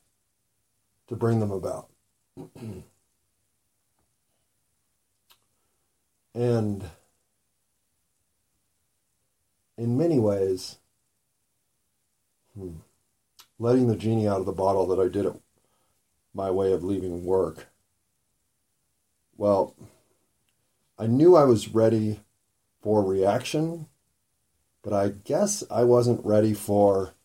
to 1.08 1.16
bring 1.16 1.40
them 1.40 1.52
about. 1.52 1.90
and 6.34 6.90
in 9.78 9.98
many 9.98 10.20
ways, 10.20 10.78
hmm, 12.54 12.76
letting 13.60 13.88
the 13.88 13.96
genie 13.96 14.28
out 14.28 14.40
of 14.40 14.46
the 14.46 14.52
bottle 14.52 14.86
that 14.88 15.00
I 15.00 15.08
did 15.08 15.26
it 15.26 15.34
my 16.34 16.52
way 16.52 16.74
of 16.74 16.84
leaving 16.84 17.24
work. 17.24 17.68
Well, 19.38 19.76
I 21.00 21.08
knew 21.08 21.36
I 21.36 21.46
was 21.46 21.70
ready 21.70 22.20
for 22.86 23.04
reaction, 23.04 23.88
but 24.84 24.94
I 24.94 25.10
guess 25.10 25.64
I 25.72 25.84
wasn't 25.84 26.24
ready 26.24 26.54
for 26.54 27.16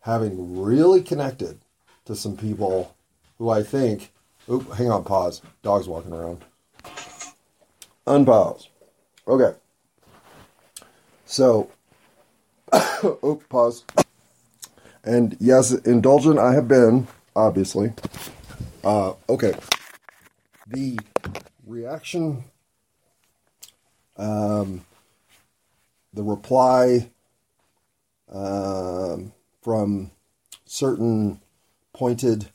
having 0.00 0.60
really 0.60 1.02
connected 1.02 1.60
to 2.04 2.16
some 2.16 2.36
people 2.36 2.96
who 3.38 3.48
I 3.48 3.62
think. 3.62 4.12
Oop, 4.50 4.74
hang 4.74 4.90
on, 4.90 5.04
pause. 5.04 5.40
Dog's 5.62 5.86
walking 5.86 6.12
around. 6.12 6.44
Unpause. 8.08 8.66
Okay. 9.28 9.56
So, 11.26 11.70
oop, 13.04 13.48
pause. 13.48 13.84
And 15.04 15.36
yes, 15.38 15.70
indulgent 15.70 16.40
I 16.40 16.54
have 16.54 16.66
been, 16.66 17.06
obviously. 17.36 17.92
Uh, 18.82 19.12
okay. 19.28 19.54
The 20.66 20.98
reaction, 21.64 22.42
um, 24.16 24.84
the 26.12 26.22
reply 26.22 27.10
um, 28.32 29.32
from 29.62 30.10
certain 30.64 31.40
pointed 31.92 32.46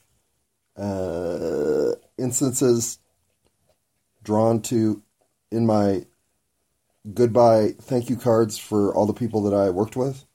uh, 0.78 1.92
instances 2.18 3.00
drawn 4.24 4.62
to 4.62 5.01
in 5.51 5.66
my 5.66 6.06
goodbye 7.13 7.74
thank 7.82 8.10
you 8.10 8.16
cards 8.16 8.58
for 8.58 8.94
all 8.94 9.06
the 9.06 9.13
people 9.13 9.44
that 9.44 9.56
I 9.56 9.70
worked 9.70 9.96
with. 9.96 10.25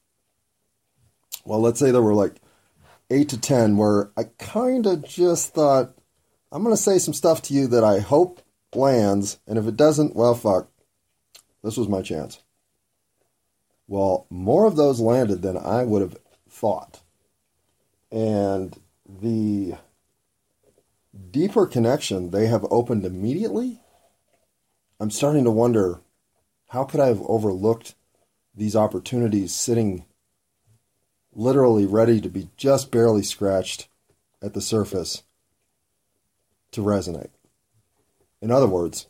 Well, 1.45 1.61
let's 1.61 1.79
say 1.79 1.91
there 1.91 2.03
were 2.03 2.15
like 2.15 2.41
eight 3.11 3.29
to 3.31 3.41
ten 3.41 3.77
where 3.77 4.11
I 4.17 4.25
kind 4.39 4.87
of 4.87 5.05
just 5.05 5.55
thought, 5.55 5.95
I'm 6.51 6.63
going 6.63 6.75
to 6.75 6.83
say 6.83 6.99
some 6.99 7.15
stuff 7.15 7.43
to 7.43 7.55
you 7.55 7.67
that 7.69 7.85
I 7.85 7.99
hope 7.99 8.41
lands, 8.75 9.39
and 9.47 9.59
if 9.59 9.67
it 9.67 9.77
doesn't, 9.77 10.17
well, 10.17 10.35
fuck. 10.35 10.69
This 11.65 11.79
was 11.79 11.89
my 11.89 12.03
chance. 12.03 12.41
Well, 13.89 14.27
more 14.29 14.67
of 14.67 14.77
those 14.77 15.01
landed 15.01 15.41
than 15.41 15.57
I 15.57 15.83
would 15.83 16.03
have 16.03 16.17
thought. 16.49 17.01
And 18.13 18.79
the 19.09 19.77
deeper 21.31 21.67
connection 21.67 22.31
they 22.31 22.49
have 22.49 22.67
opened 22.71 23.07
immediately, 23.07 23.81
I'm 25.01 25.11
starting 25.11 25.45
to 25.45 25.51
wonder 25.51 26.03
how 26.69 26.85
could 26.85 27.01
I 27.01 27.07
have 27.07 27.23
overlooked 27.23 27.95
these 28.55 28.77
opportunities 28.77 29.55
sitting 29.55 30.05
literally 31.33 31.87
ready 31.87 32.21
to 32.21 32.29
be 32.29 32.51
just 32.59 32.91
barely 32.91 33.23
scratched 33.23 33.89
at 34.43 34.53
the 34.53 34.61
surface 34.61 35.23
to 36.73 36.83
resonate? 36.83 37.31
In 38.43 38.51
other 38.51 38.69
words, 38.69 39.07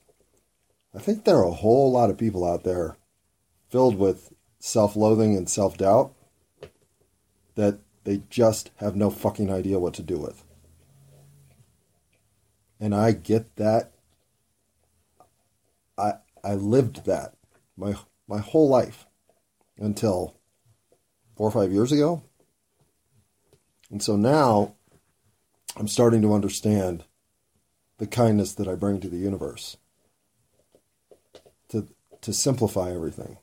I 0.95 1.01
think 1.01 1.25
there 1.25 1.39
are 1.39 1.47
a 1.47 1.53
whole 1.53 1.91
lot 1.91 2.11
of 2.11 2.19
people 2.19 2.45
out 2.45 2.63
there 2.63 2.97
filled 3.69 3.97
with 3.97 4.33
self 4.61 4.95
loathing 4.95 5.37
and 5.37 5.49
self 5.49 5.77
doubt 5.77 6.15
that 7.57 7.81
they 8.05 8.23
just 8.31 8.71
have 8.77 8.95
no 8.95 9.11
fucking 9.11 9.51
idea 9.51 9.79
what 9.79 9.95
to 9.95 10.03
do 10.03 10.19
with. 10.19 10.45
And 12.79 12.95
I 12.95 13.13
get 13.13 13.57
that. 13.57 13.93
I 15.99 16.15
I 16.45 16.55
lived 16.55 17.07
that 17.07 17.35
my 17.77 17.97
my 18.29 18.39
whole 18.39 18.69
life 18.69 19.07
until 19.79 20.37
four 21.37 21.49
or 21.49 21.53
five 21.53 21.73
years 21.73 21.91
ago. 21.91 22.23
And 23.91 24.03
so 24.03 24.17
now 24.17 24.75
I'm 25.77 25.89
starting 25.89 26.23
to 26.23 26.35
understand 26.35 27.05
the 27.99 28.07
kindness 28.07 28.55
that 28.55 28.69
I 28.69 28.75
bring 28.75 29.01
to 29.01 29.09
the 29.09 29.17
universe. 29.17 29.77
To 32.25 32.33
simplify 32.33 32.91
everything. 32.91 33.37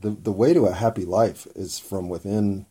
The 0.00 0.10
the 0.10 0.32
way 0.32 0.52
to 0.54 0.66
a 0.66 0.72
happy 0.72 1.04
life 1.04 1.46
is 1.54 1.78
from 1.78 2.08
within 2.08 2.66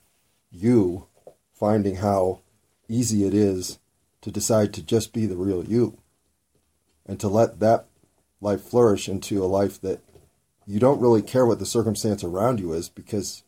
you 0.52 1.08
finding 1.54 1.96
how 1.98 2.42
easy 2.90 3.26
it 3.26 3.34
is 3.34 3.80
to 4.22 4.30
decide 4.30 4.74
to 4.74 4.84
just 4.84 5.14
be 5.14 5.26
the 5.26 5.38
real 5.38 5.64
you 5.64 5.98
and 7.06 7.18
to 7.22 7.30
let 7.30 7.62
that 7.62 7.88
life 8.42 8.62
flourish 8.62 9.08
into 9.08 9.42
a 9.42 9.48
life 9.48 9.80
that 9.80 10.02
you 10.66 10.82
don't 10.82 11.00
really 11.00 11.22
care 11.22 11.46
what 11.46 11.60
the 11.60 11.66
circumstance 11.66 12.22
around 12.22 12.60
you 12.60 12.74
is 12.74 12.90
because 12.90 13.44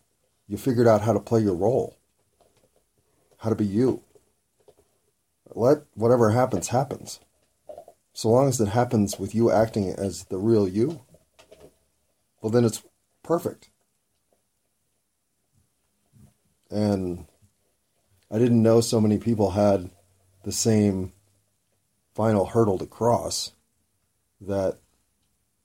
you 0.48 0.56
figured 0.56 0.88
out 0.88 1.02
how 1.02 1.12
to 1.12 1.20
play 1.20 1.42
your 1.42 1.54
role, 1.54 1.98
how 3.40 3.50
to 3.50 3.56
be 3.56 3.66
you. 3.66 4.04
Let 5.54 5.80
whatever 5.96 6.30
happens, 6.30 6.70
happens. 6.70 7.20
So 8.14 8.30
long 8.30 8.48
as 8.48 8.62
it 8.62 8.70
happens 8.70 9.20
with 9.20 9.36
you 9.36 9.52
acting 9.52 9.90
as 9.90 10.24
the 10.26 10.38
real 10.38 10.66
you, 10.66 11.02
well, 12.42 12.52
then 12.52 12.66
it's 12.66 12.84
perfect. 13.24 13.70
And 16.72 17.26
I 18.32 18.38
didn't 18.38 18.62
know 18.62 18.82
so 18.82 19.02
many 19.02 19.18
people 19.18 19.52
had 19.52 19.90
the 20.44 20.52
same 20.52 21.14
final 22.14 22.46
hurdle 22.46 22.78
to 22.78 22.86
cross 22.86 23.54
that 24.40 24.80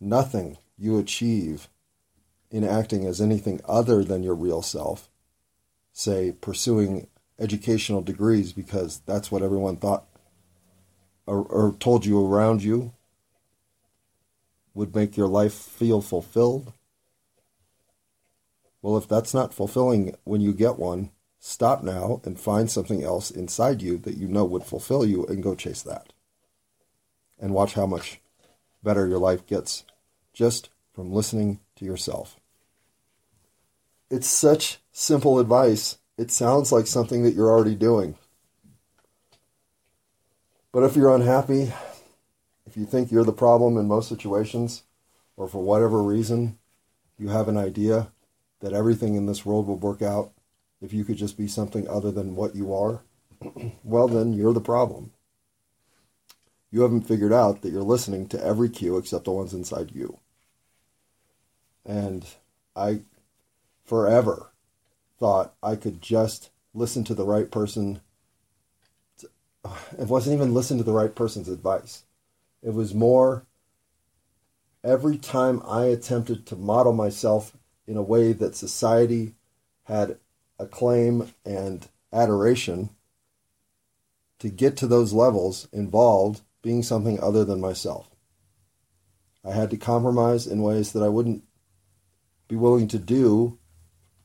nothing 0.01 0.59
you 0.77 0.99
achieve 0.99 1.69
in 2.51 2.65
acting 2.65 3.05
as 3.05 3.21
anything 3.21 3.61
other 3.69 4.03
than 4.03 4.23
your 4.23 4.35
real 4.35 4.63
self, 4.63 5.11
say 5.93 6.33
pursuing 6.33 7.09
educational 7.39 8.01
degrees 8.01 8.53
because 8.53 9.01
that's 9.07 9.31
what 9.31 9.43
everyone 9.43 9.77
thought 9.77 10.07
or, 11.27 11.43
or 11.43 11.75
told 11.81 12.07
you 12.07 12.25
around 12.25 12.63
you 12.63 12.94
would 14.75 14.95
make 14.95 15.17
your 15.17 15.29
life 15.29 15.55
feel 15.55 16.03
fulfilled. 16.03 16.73
Well, 18.83 18.97
if 18.99 19.09
that's 19.09 19.33
not 19.33 19.55
fulfilling 19.55 20.15
when 20.25 20.41
you 20.41 20.53
get 20.53 20.79
one, 20.79 21.11
stop 21.39 21.83
now 21.83 22.21
and 22.25 22.39
find 22.39 22.71
something 22.71 23.03
else 23.03 23.31
inside 23.31 23.81
you 23.81 23.97
that 23.99 24.17
you 24.17 24.29
know 24.29 24.45
would 24.45 24.65
fulfill 24.65 25.07
you 25.07 25.25
and 25.27 25.43
go 25.43 25.55
chase 25.55 25.83
that. 25.83 26.13
And 27.39 27.55
watch 27.55 27.75
how 27.75 27.87
much 27.87 28.21
better 28.83 29.07
your 29.07 29.19
life 29.19 29.47
gets 29.47 29.85
just 30.33 30.71
from 30.93 31.13
listening 31.13 31.61
to 31.77 31.85
yourself. 31.85 32.39
It's 34.11 34.29
such 34.29 34.79
simple 34.93 35.39
advice. 35.39 35.99
It 36.19 36.31
sounds 36.31 36.71
like 36.71 36.87
something 36.87 37.23
that 37.25 37.35
you're 37.35 37.51
already 37.51 37.75
doing. 37.75 38.17
But 40.73 40.83
if 40.85 40.97
you're 40.97 41.15
unhappy, 41.15 41.73
if 42.67 42.77
you 42.77 42.87
think 42.87 43.11
you're 43.11 43.25
the 43.25 43.33
problem 43.33 43.77
in 43.77 43.87
most 43.87 44.09
situations, 44.09 44.85
or 45.37 45.49
for 45.49 45.63
whatever 45.63 46.03
reason, 46.03 46.59
you 47.19 47.29
have 47.29 47.49
an 47.49 47.57
idea 47.57 48.09
that 48.61 48.73
everything 48.73 49.15
in 49.15 49.27
this 49.27 49.45
world 49.45 49.67
will 49.67 49.77
work 49.77 50.03
out 50.03 50.33
if 50.81 50.93
you 50.93 51.05
could 51.05 51.17
just 51.17 51.37
be 51.37 51.49
something 51.49 51.89
other 51.89 52.11
than 52.11 52.37
what 52.37 52.55
you 52.55 52.75
are, 52.75 53.03
well, 53.85 54.07
then 54.09 54.33
you're 54.33 54.53
the 54.53 54.61
problem. 54.61 55.13
You 56.71 56.83
haven't 56.83 57.09
figured 57.09 57.33
out 57.33 57.63
that 57.63 57.73
you're 57.73 57.83
listening 57.83 58.29
to 58.29 58.45
every 58.45 58.69
cue 58.69 58.99
except 58.99 59.25
the 59.25 59.33
ones 59.33 59.55
inside 59.55 59.93
you. 59.95 60.19
And 61.87 62.27
I 62.75 63.03
forever 63.85 64.51
thought 65.19 65.55
I 65.63 65.77
could 65.77 66.03
just 66.03 66.51
listen 66.75 67.05
to 67.05 67.15
the 67.15 67.25
right 67.25 67.51
person. 67.51 68.01
It 69.99 70.09
wasn't 70.09 70.35
even 70.35 70.53
listen 70.53 70.77
to 70.79 70.85
the 70.85 70.93
right 70.93 71.15
person's 71.15 71.49
advice. 71.49 72.05
It 72.65 72.75
was 72.75 72.95
more 72.95 73.47
every 74.83 75.19
time 75.19 75.63
I 75.67 75.85
attempted 75.85 76.47
to 76.47 76.57
model 76.57 76.93
myself 76.93 77.57
in 77.87 77.97
a 77.97 78.03
way 78.03 78.33
that 78.33 78.57
society 78.57 79.35
had 79.85 80.19
acclaim 80.59 81.33
and 81.45 81.89
adoration, 82.13 82.91
to 84.39 84.49
get 84.49 84.77
to 84.79 84.87
those 84.87 85.13
levels 85.13 85.69
involved 85.73 86.43
being 86.63 86.83
something 86.83 87.21
other 87.21 87.45
than 87.45 87.61
myself. 87.61 88.09
I 89.45 89.53
had 89.53 89.71
to 89.71 89.77
compromise 89.77 90.47
in 90.47 90.63
ways 90.63 90.93
that 90.93 91.03
I 91.03 91.09
wouldn't 91.09 91.45
be 92.49 92.57
willing 92.57 92.89
to 92.89 92.99
do 92.99 93.59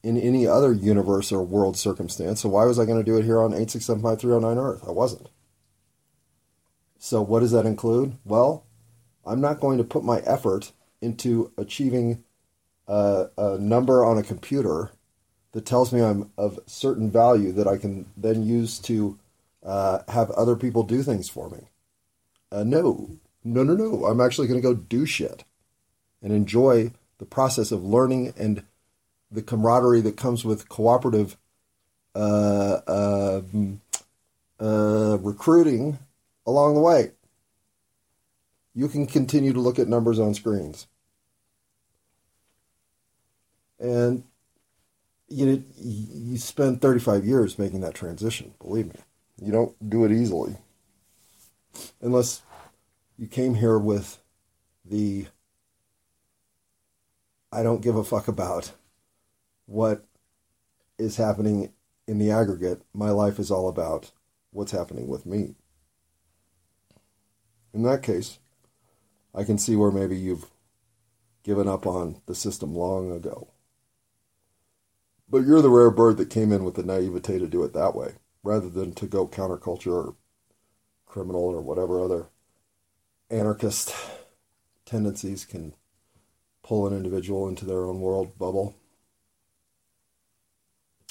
in 0.01 0.17
any 0.17 0.47
other 0.47 0.71
universe 0.71 1.31
or 1.31 1.43
world 1.43 1.77
circumstance. 1.77 2.41
So 2.41 2.49
why 2.49 2.65
was 2.65 2.79
I 2.79 2.85
going 2.85 3.03
to 3.03 3.03
do 3.03 3.17
it 3.17 3.25
here 3.25 3.41
on 3.41 3.51
8675309 3.51 4.57
Earth? 4.57 4.83
I 4.87 4.91
wasn't. 4.91 5.27
So 6.99 7.21
what 7.21 7.39
does 7.39 7.51
that 7.51 7.65
include? 7.65 8.17
Well, 8.25 8.65
I'm 9.25 9.39
not 9.39 9.61
going 9.61 9.77
to 9.77 9.83
put 9.83 10.03
my 10.03 10.19
effort 10.19 10.73
into 11.01 11.51
achieving 11.57 12.23
a, 12.87 13.27
a 13.37 13.57
number 13.57 14.03
on 14.03 14.17
a 14.17 14.23
computer 14.23 14.91
that 15.53 15.65
tells 15.65 15.93
me 15.93 16.01
I'm 16.01 16.31
of 16.37 16.59
certain 16.67 17.09
value 17.09 17.53
that 17.53 17.67
I 17.67 17.77
can 17.77 18.05
then 18.17 18.43
use 18.43 18.77
to 18.79 19.17
uh, 19.63 19.99
have 20.09 20.29
other 20.31 20.55
people 20.55 20.83
do 20.83 21.01
things 21.01 21.29
for 21.29 21.49
me. 21.49 21.69
Uh, 22.51 22.63
no, 22.63 23.17
no, 23.43 23.63
no, 23.63 23.75
no. 23.75 24.05
I'm 24.05 24.21
actually 24.21 24.47
going 24.47 24.61
to 24.61 24.67
go 24.67 24.73
do 24.73 25.05
shit 25.05 25.45
and 26.21 26.33
enjoy 26.33 26.91
the 27.17 27.25
process 27.25 27.71
of 27.71 27.83
learning 27.83 28.33
and 28.37 28.63
the 29.31 29.41
camaraderie 29.41 30.01
that 30.01 30.17
comes 30.17 30.43
with 30.43 30.69
cooperative 30.69 31.37
uh, 32.15 32.79
uh, 32.87 33.41
uh, 34.59 35.17
recruiting 35.21 35.99
along 36.45 36.75
the 36.75 36.81
way. 36.81 37.11
You 38.73 38.87
can 38.87 39.05
continue 39.05 39.53
to 39.53 39.59
look 39.59 39.79
at 39.79 39.87
numbers 39.87 40.19
on 40.19 40.33
screens. 40.33 40.87
And 43.79 44.23
you 45.29 45.63
you 45.77 46.37
spend 46.37 46.81
35 46.81 47.25
years 47.25 47.59
making 47.59 47.81
that 47.81 47.93
transition, 47.93 48.53
believe 48.59 48.87
me. 48.87 48.99
You 49.41 49.51
don't 49.51 49.89
do 49.89 50.03
it 50.05 50.11
easily. 50.11 50.57
Unless 52.01 52.41
you 53.17 53.27
came 53.27 53.55
here 53.55 53.77
with 53.77 54.19
the 54.83 55.27
I 57.51 57.63
don't 57.63 57.81
give 57.81 57.95
a 57.95 58.03
fuck 58.03 58.27
about 58.27 58.73
what 59.65 60.05
is 60.97 61.17
happening 61.17 61.73
in 62.07 62.19
the 62.19 62.31
aggregate. 62.31 62.81
My 62.93 63.09
life 63.11 63.39
is 63.39 63.49
all 63.49 63.67
about 63.67 64.11
what's 64.51 64.71
happening 64.71 65.07
with 65.07 65.25
me. 65.25 65.55
In 67.73 67.83
that 67.83 68.03
case, 68.03 68.39
I 69.33 69.43
can 69.43 69.57
see 69.57 69.75
where 69.75 69.91
maybe 69.91 70.17
you've 70.17 70.49
given 71.43 71.67
up 71.67 71.85
on 71.85 72.21
the 72.25 72.35
system 72.35 72.75
long 72.75 73.11
ago. 73.11 73.49
But 75.29 75.45
you're 75.45 75.61
the 75.61 75.69
rare 75.69 75.91
bird 75.91 76.17
that 76.17 76.29
came 76.29 76.51
in 76.51 76.63
with 76.63 76.75
the 76.75 76.83
naivete 76.83 77.39
to 77.39 77.47
do 77.47 77.63
it 77.63 77.73
that 77.73 77.95
way, 77.95 78.13
rather 78.43 78.69
than 78.69 78.93
to 78.95 79.05
go 79.05 79.27
counterculture 79.27 80.07
or 80.07 80.15
criminal 81.05 81.41
or 81.41 81.61
whatever 81.61 82.03
other 82.03 82.27
anarchist 83.29 83.93
tendencies 84.85 85.45
can 85.45 85.73
pull 86.63 86.87
an 86.87 86.95
individual 86.95 87.47
into 87.47 87.65
their 87.65 87.85
own 87.85 87.99
world 87.99 88.37
bubble. 88.37 88.75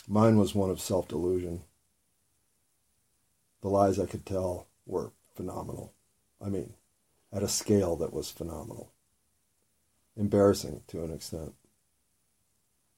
Mine 0.08 0.36
was 0.36 0.54
one 0.54 0.70
of 0.70 0.80
self 0.80 1.06
delusion. 1.06 1.62
The 3.60 3.68
lies 3.68 3.98
I 3.98 4.06
could 4.06 4.24
tell 4.24 4.66
were 4.86 5.12
phenomenal. 5.34 5.92
I 6.44 6.48
mean, 6.48 6.74
at 7.32 7.42
a 7.42 7.48
scale 7.48 7.96
that 7.96 8.12
was 8.12 8.30
phenomenal. 8.30 8.92
Embarrassing 10.16 10.82
to 10.88 11.04
an 11.04 11.12
extent. 11.12 11.54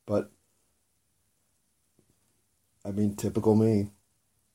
But 0.07 0.31
I 2.85 2.91
mean, 2.91 3.15
typical 3.15 3.55
me. 3.55 3.91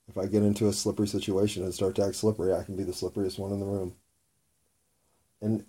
If 0.08 0.17
I 0.17 0.28
get 0.28 0.43
into 0.43 0.67
a 0.67 0.74
slippery 0.74 1.08
situation 1.08 1.63
and 1.63 1.74
start 1.74 1.95
to 1.95 2.06
act 2.06 2.15
slippery, 2.15 2.54
I 2.54 2.63
can 2.63 2.76
be 2.76 2.84
the 2.84 2.91
slipperiest 2.91 3.39
one 3.39 3.52
in 3.52 3.60
the 3.60 3.65
room. 3.65 3.95
And 5.41 5.65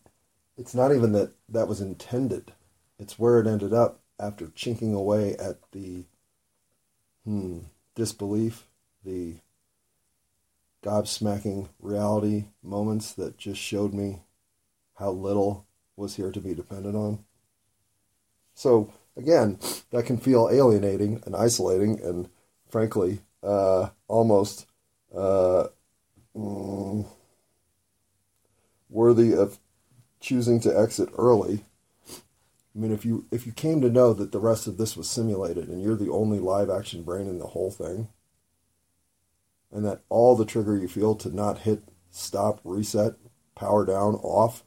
it's 0.59 0.75
not 0.75 0.95
even 0.95 1.13
that 1.13 1.33
that 1.49 1.69
was 1.69 1.81
intended, 1.81 2.53
it's 2.99 3.19
where 3.19 3.41
it 3.41 3.47
ended 3.47 3.73
up 3.73 4.01
after 4.19 4.49
chinking 4.55 4.95
away 4.95 5.37
at 5.37 5.59
the 5.73 6.05
hmm, 7.25 7.59
disbelief, 7.95 8.67
the 9.05 9.37
gobsmacking 10.87 11.69
reality 11.81 12.45
moments 12.63 13.13
that 13.15 13.37
just 13.37 13.61
showed 13.61 13.93
me 13.93 14.23
how 14.95 15.11
little 15.11 15.67
was 15.97 16.15
here 16.15 16.31
to 16.31 16.41
be 16.41 16.55
dependent 16.55 16.95
on. 16.95 17.25
So, 18.55 18.93
again, 19.17 19.59
that 19.91 20.07
can 20.07 20.17
feel 20.17 20.49
alienating 20.51 21.23
and 21.27 21.35
isolating 21.35 22.01
and 22.01 22.29
frankly, 22.69 23.21
uh, 23.43 23.89
almost 24.09 24.67
uh, 25.15 25.67
mm, 26.37 27.07
worthy 28.89 29.35
of 29.35 29.59
choosing 30.21 30.61
to 30.61 30.79
exit 30.79 31.09
early. 31.19 31.65
I 32.75 32.79
mean, 32.79 32.93
if 32.93 33.05
you 33.05 33.27
if 33.31 33.47
you 33.47 33.53
came 33.53 33.81
to 33.81 33.91
know 33.91 34.13
that 34.13 34.33
the 34.33 34.39
rest 34.39 34.67
of 34.67 34.77
this 34.77 34.97
was 34.97 35.09
simulated 35.09 35.69
and 35.69 35.83
you're 35.83 35.97
the 35.97 36.11
only 36.11 36.39
live 36.39 36.69
action 36.69 37.03
brain 37.03 37.27
in 37.27 37.39
the 37.39 37.47
whole 37.47 37.71
thing, 37.71 38.09
and 39.73 39.85
that 39.85 40.03
all 40.09 40.37
the 40.37 40.45
trigger 40.45 40.77
you 40.77 40.89
feel 40.89 41.15
to 41.17 41.35
not 41.35 41.59
hit 41.59 41.83
stop, 42.11 42.61
reset, 42.65 43.15
power 43.55 43.85
down, 43.85 44.15
off 44.17 44.65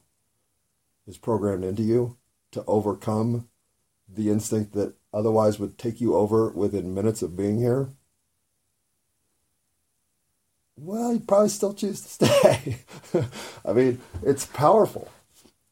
is 1.06 1.18
programmed 1.18 1.64
into 1.64 1.82
you 1.82 2.16
to 2.52 2.64
overcome 2.66 3.48
the 4.08 4.30
instinct 4.30 4.72
that 4.72 4.94
otherwise 5.12 5.58
would 5.58 5.78
take 5.78 6.00
you 6.00 6.14
over 6.14 6.50
within 6.50 6.94
minutes 6.94 7.22
of 7.22 7.36
being 7.36 7.58
here, 7.58 7.90
well, 10.76 11.12
you'd 11.12 11.28
probably 11.28 11.48
still 11.48 11.74
choose 11.74 12.00
to 12.00 12.08
stay. 12.26 12.78
I 13.64 13.72
mean, 13.72 14.00
it's 14.22 14.46
powerful. 14.46 15.08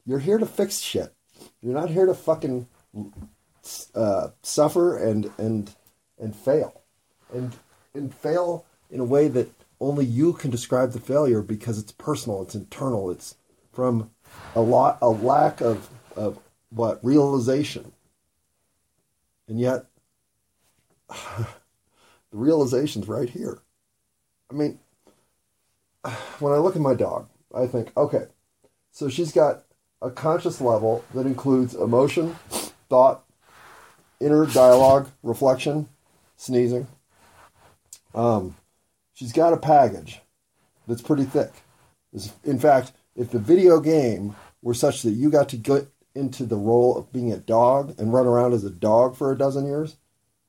You're 0.05 0.19
here 0.19 0.39
to 0.39 0.47
fix 0.47 0.79
shit. 0.79 1.15
You're 1.63 1.75
not 1.75 1.91
here 1.91 2.07
to 2.07 2.15
fucking 2.15 2.67
uh, 3.95 4.29
suffer 4.43 4.97
and 4.97 5.31
and 5.39 5.75
and 6.19 6.35
fail, 6.35 6.83
and 7.33 7.57
and 7.95 8.15
fail 8.15 8.65
in 8.91 9.01
a 9.01 9.05
way 9.05 9.29
that 9.29 9.51
only 9.81 10.05
you 10.05 10.33
can 10.33 10.51
describe 10.51 10.93
the 10.93 11.01
failure 11.01 11.43
because 11.43 11.79
it's 11.79 11.93
personal, 11.93 12.43
it's 12.43 12.55
internal, 12.55 13.11
it's 13.11 13.37
from 13.73 14.11
a 14.55 14.61
lot 14.61 14.99
a 15.01 15.09
lack 15.09 15.61
of 15.61 15.89
of 16.17 16.39
what 16.71 17.03
realization 17.05 17.93
and 19.49 19.59
yet, 19.59 19.87
the 21.09 21.47
realization's 22.33 23.09
right 23.09 23.29
here. 23.29 23.59
I 24.51 24.55
mean, 24.55 24.79
when 26.39 26.53
I 26.53 26.59
look 26.59 26.77
at 26.77 26.83
my 26.83 26.95
dog, 26.95 27.29
I 27.55 27.67
think, 27.67 27.97
okay, 27.97 28.27
so 28.93 29.09
she's 29.09 29.33
got 29.33 29.65
a 30.01 30.11
conscious 30.11 30.61
level 30.61 31.05
that 31.15 31.27
includes 31.27 31.75
emotion, 31.75 32.37
thought, 32.89 33.25
inner 34.21 34.47
dialogue, 34.47 35.11
reflection, 35.23 35.89
sneezing. 36.37 36.87
Um, 38.15 38.57
she's 39.19 39.33
got 39.33 39.53
a 39.53 39.57
package 39.57 40.21
that's 40.87 41.03
pretty 41.03 41.25
thick. 41.25 41.51
In 42.45 42.59
fact, 42.59 42.93
if 43.17 43.33
the 43.33 43.41
video 43.41 43.81
game 43.81 44.37
were 44.63 44.75
such 44.75 45.03
that 45.03 45.11
you 45.11 45.29
got 45.29 45.49
to 45.49 45.57
get 45.57 45.89
into 46.15 46.47
the 46.47 46.57
role 46.57 46.97
of 46.97 47.13
being 47.13 47.33
a 47.33 47.37
dog 47.37 47.99
and 47.99 48.13
run 48.13 48.27
around 48.27 48.53
as 48.53 48.63
a 48.63 48.71
dog 48.71 49.17
for 49.17 49.33
a 49.33 49.39
dozen 49.39 49.67
years, 49.67 49.97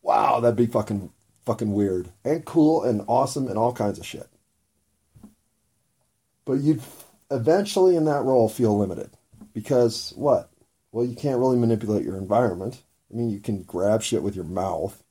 wow, 0.04 0.40
that'd 0.40 0.56
be 0.56 0.68
fucking 0.68 1.12
fucking 1.46 1.74
weird 1.74 2.10
and 2.24 2.46
cool 2.46 2.84
and 2.84 3.02
awesome 3.08 3.48
and 3.48 3.58
all 3.58 3.74
kinds 3.74 3.98
of 3.98 4.06
shit. 4.06 4.30
But 6.46 6.60
you'd 6.60 6.82
eventually 7.32 7.96
in 7.96 8.06
that 8.06 8.24
role 8.24 8.50
feel 8.50 8.78
limited 8.78 9.10
because 9.52 10.14
what? 10.16 10.52
Well, 10.92 11.06
you 11.06 11.16
can't 11.16 11.40
really 11.40 11.58
manipulate 11.58 12.06
your 12.06 12.18
environment. 12.18 12.84
I 13.12 13.16
mean, 13.16 13.32
you 13.32 13.40
can 13.40 13.64
grab 13.64 14.04
shit 14.04 14.22
with 14.22 14.36
your 14.36 14.46
mouth, 14.46 15.04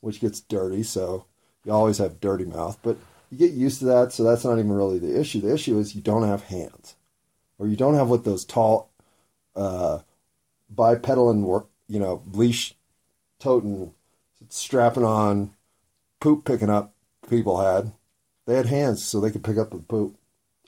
which 0.00 0.20
gets 0.20 0.40
dirty, 0.40 0.82
so 0.82 1.26
you 1.66 1.72
always 1.72 1.98
have 1.98 2.20
dirty 2.20 2.44
mouth, 2.44 2.78
but 2.82 2.96
you 3.30 3.36
get 3.36 3.52
used 3.52 3.80
to 3.80 3.86
that, 3.86 4.12
so 4.12 4.22
that's 4.22 4.44
not 4.44 4.58
even 4.58 4.72
really 4.72 5.00
the 5.00 5.18
issue. 5.18 5.40
The 5.40 5.52
issue 5.52 5.78
is 5.78 5.96
you 5.96 6.00
don't 6.00 6.22
have 6.22 6.44
hands, 6.44 6.94
or 7.58 7.66
you 7.66 7.76
don't 7.76 7.94
have 7.94 8.08
what 8.08 8.24
those 8.24 8.44
tall 8.44 8.88
uh, 9.56 9.98
bipedal 10.70 11.28
and 11.28 11.44
work, 11.44 11.66
you 11.88 11.98
know, 11.98 12.22
leash 12.30 12.74
toting, 13.40 13.92
strapping 14.48 15.04
on, 15.04 15.50
poop 16.20 16.44
picking 16.44 16.70
up 16.70 16.94
people 17.28 17.60
had. 17.60 17.92
They 18.46 18.54
had 18.54 18.66
hands 18.66 19.02
so 19.02 19.20
they 19.20 19.32
could 19.32 19.42
pick 19.42 19.58
up 19.58 19.70
the 19.70 19.78
poop. 19.78 20.16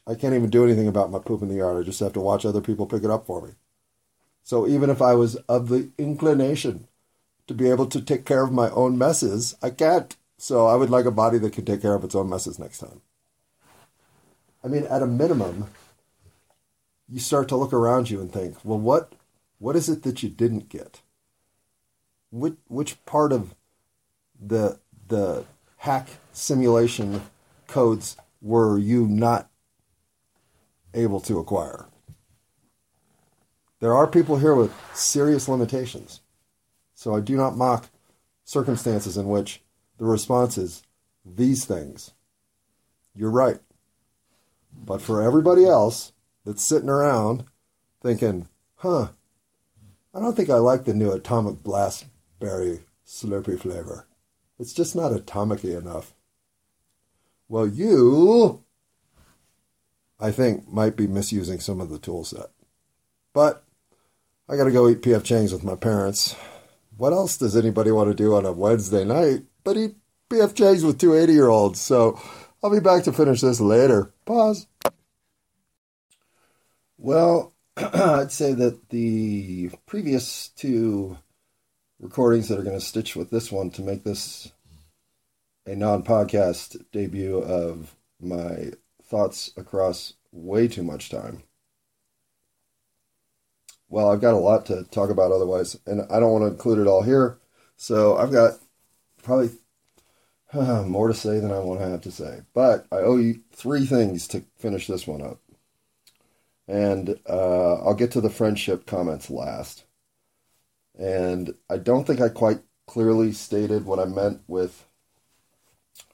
I 0.05 0.15
can't 0.15 0.35
even 0.35 0.51
do 0.51 0.65
anything 0.65 0.89
about 0.89 1.11
my 1.13 1.21
poop 1.21 1.43
in 1.43 1.49
the 1.49 1.57
yard. 1.57 1.79
I 1.79 1.87
just 1.87 2.01
have 2.01 2.15
to 2.15 2.21
watch 2.21 2.45
other 2.45 2.61
people 2.61 2.87
pick 2.87 3.05
it 3.05 3.11
up 3.11 3.27
for 3.27 3.41
me. 3.41 3.53
So 4.43 4.67
even 4.67 4.91
if 4.91 5.01
I 5.01 5.15
was 5.15 5.37
of 5.49 5.69
the 5.69 5.91
inclination 5.97 6.89
to 7.47 7.55
be 7.55 7.71
able 7.71 7.87
to 7.87 8.01
take 8.01 8.25
care 8.25 8.43
of 8.43 8.51
my 8.51 8.71
own 8.71 8.99
messes, 8.99 9.55
I 9.63 9.71
can't. 9.71 10.17
So 10.38 10.66
I 10.66 10.77
would 10.77 10.88
like 10.88 11.05
a 11.05 11.11
body 11.11 11.37
that 11.38 11.53
could 11.53 11.66
take 11.66 11.83
care 11.83 11.94
of 11.94 12.05
its 12.05 12.14
own 12.14 12.31
messes 12.31 12.59
next 12.59 12.79
time. 12.79 13.03
I 14.64 14.68
mean, 14.68 14.85
at 14.85 15.03
a 15.03 15.07
minimum, 15.07 15.66
you 17.09 17.18
start 17.18 17.48
to 17.48 17.57
look 17.57 17.72
around 17.72 18.09
you 18.09 18.20
and 18.20 18.33
think, 18.33 18.57
well, 18.64 18.79
what, 18.79 19.12
what 19.59 19.74
is 19.74 19.88
it 19.88 20.05
that 20.05 20.22
you 20.22 20.29
didn't 20.29 20.68
get? 20.68 21.03
Which, 22.31 22.55
which 22.68 23.05
part 23.05 23.33
of 23.33 23.55
the, 24.40 24.79
the 25.09 25.44
hack 25.79 26.09
simulation 26.33 27.22
codes 27.66 28.16
were 28.40 28.79
you 28.79 29.09
not 29.09 29.51
able 30.94 31.20
to 31.20 31.40
acquire? 31.40 31.87
There 33.81 33.94
are 33.94 34.07
people 34.07 34.38
here 34.38 34.55
with 34.55 34.72
serious 34.94 35.48
limitations. 35.48 36.20
So 36.94 37.14
I 37.14 37.20
do 37.20 37.37
not 37.37 37.57
mock 37.57 37.88
circumstances 38.44 39.16
in 39.16 39.29
which 39.29 39.62
the 39.99 40.05
response 40.05 40.57
is 40.57 40.83
these 41.25 41.65
things. 41.65 42.13
You're 43.15 43.31
right. 43.31 43.59
But 44.73 45.03
for 45.03 45.21
everybody 45.21 45.65
else 45.65 46.13
that's 46.45 46.65
sitting 46.65 46.89
around 46.89 47.45
thinking, 48.03 48.49
huh, 48.77 49.09
I 50.15 50.21
don't 50.21 50.37
think 50.37 50.51
I 50.51 50.57
like 50.57 50.85
the 50.85 50.95
new 50.95 51.11
Atomic 51.13 51.63
Blast 51.63 52.07
Berry 52.39 52.81
Slurpee 53.07 53.59
flavor. 53.59 54.07
It's 54.59 54.73
just 54.73 54.97
not 54.97 55.13
atomic 55.13 55.65
enough. 55.65 56.15
Well, 57.49 57.67
you, 57.67 58.65
I 60.21 60.31
think, 60.31 60.69
might 60.69 60.97
be 60.97 61.07
misusing 61.07 61.61
some 61.61 61.81
of 61.81 61.91
the 61.91 61.99
tool 61.99 62.25
set. 62.25 62.51
But 63.33 63.65
I 64.49 64.57
got 64.57 64.65
to 64.65 64.73
go 64.73 64.89
eat 64.89 65.03
PF 65.03 65.25
Chang's 65.25 65.53
with 65.53 65.65
my 65.65 65.77
parents. 65.77 66.35
What 66.97 67.13
else 67.13 67.37
does 67.37 67.57
anybody 67.57 67.91
want 67.91 68.11
to 68.11 68.15
do 68.15 68.35
on 68.35 68.45
a 68.45 68.53
Wednesday 68.53 69.05
night 69.05 69.43
but 69.68 69.76
PF 70.31 70.54
Chang's 70.54 70.83
with 70.83 70.98
two 70.98 71.14
80 71.14 71.33
year 71.33 71.48
olds? 71.48 71.78
So 71.78 72.18
I'll 72.62 72.70
be 72.70 72.81
back 72.81 73.04
to 73.04 73.12
finish 73.12 73.42
this 73.42 73.61
later. 73.61 74.12
Pause. 74.24 74.66
Well, 76.96 77.52
I'd 77.76 78.33
say 78.33 78.54
that 78.54 78.88
the 78.88 79.70
previous 79.85 80.48
two 80.48 81.18
recordings 82.00 82.48
that 82.48 82.59
are 82.59 82.62
going 82.62 82.78
to 82.78 82.85
stitch 82.85 83.14
with 83.14 83.31
this 83.31 83.52
one 83.52 83.70
to 83.72 83.83
make 83.83 84.04
this 84.04 84.52
a 85.66 85.76
non 85.76 86.02
podcast 86.02 86.83
debut 86.90 87.38
of 87.38 87.94
my 88.20 88.70
thoughts 89.02 89.52
across 89.57 90.14
way 90.33 90.66
too 90.66 90.83
much 90.83 91.11
time 91.11 91.42
well, 93.90 94.11
I've 94.11 94.20
got 94.20 94.35
a 94.35 94.37
lot 94.37 94.66
to 94.66 94.85
talk 94.90 95.09
about 95.09 95.33
otherwise, 95.33 95.78
and 95.87 96.02
I 96.11 96.20
don't 96.20 96.31
want 96.31 96.42
to 96.42 96.48
include 96.48 96.78
it 96.78 96.87
all 96.87 97.00
here. 97.00 97.38
So 97.78 98.18
I've 98.18 98.31
got 98.31 98.59
probably 99.29 99.51
uh, 100.55 100.83
more 100.87 101.09
to 101.09 101.14
say 101.14 101.38
than 101.38 101.53
I 101.53 101.59
want 101.61 101.81
to 101.81 101.88
have 101.88 102.01
to 102.03 102.11
say. 102.11 102.41
But 102.55 102.87
I 102.91 102.97
owe 102.97 103.19
you 103.19 103.43
three 103.53 103.87
things 103.87 104.27
to 104.29 104.43
finish 104.57 104.87
this 104.87 105.07
one 105.07 105.23
up. 105.23 105.41
And 106.67 107.19
uh, 107.29 107.75
I'll 107.77 107.95
get 107.95 108.11
to 108.12 108.21
the 108.21 108.31
friendship 108.31 108.87
comments 108.87 109.31
last. 109.31 109.85
And 110.99 111.55
I 111.71 111.77
don't 111.77 112.07
think 112.07 112.21
I 112.21 112.29
quite 112.29 112.61
clearly 112.87 113.33
stated 113.33 113.85
what 113.85 113.99
I 113.99 114.07
meant 114.07 114.43
with 114.49 114.85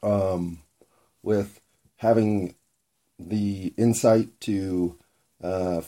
um, 0.02 0.60
with 1.22 1.60
having 1.96 2.56
the 3.18 3.72
insight 3.78 4.38
to 4.40 4.98
uh, 5.42 5.80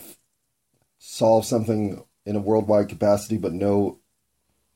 solve 0.97 1.45
something 1.45 2.03
in 2.25 2.35
a 2.35 2.41
worldwide 2.41 2.89
capacity, 2.89 3.37
but 3.37 3.53
no 3.53 3.99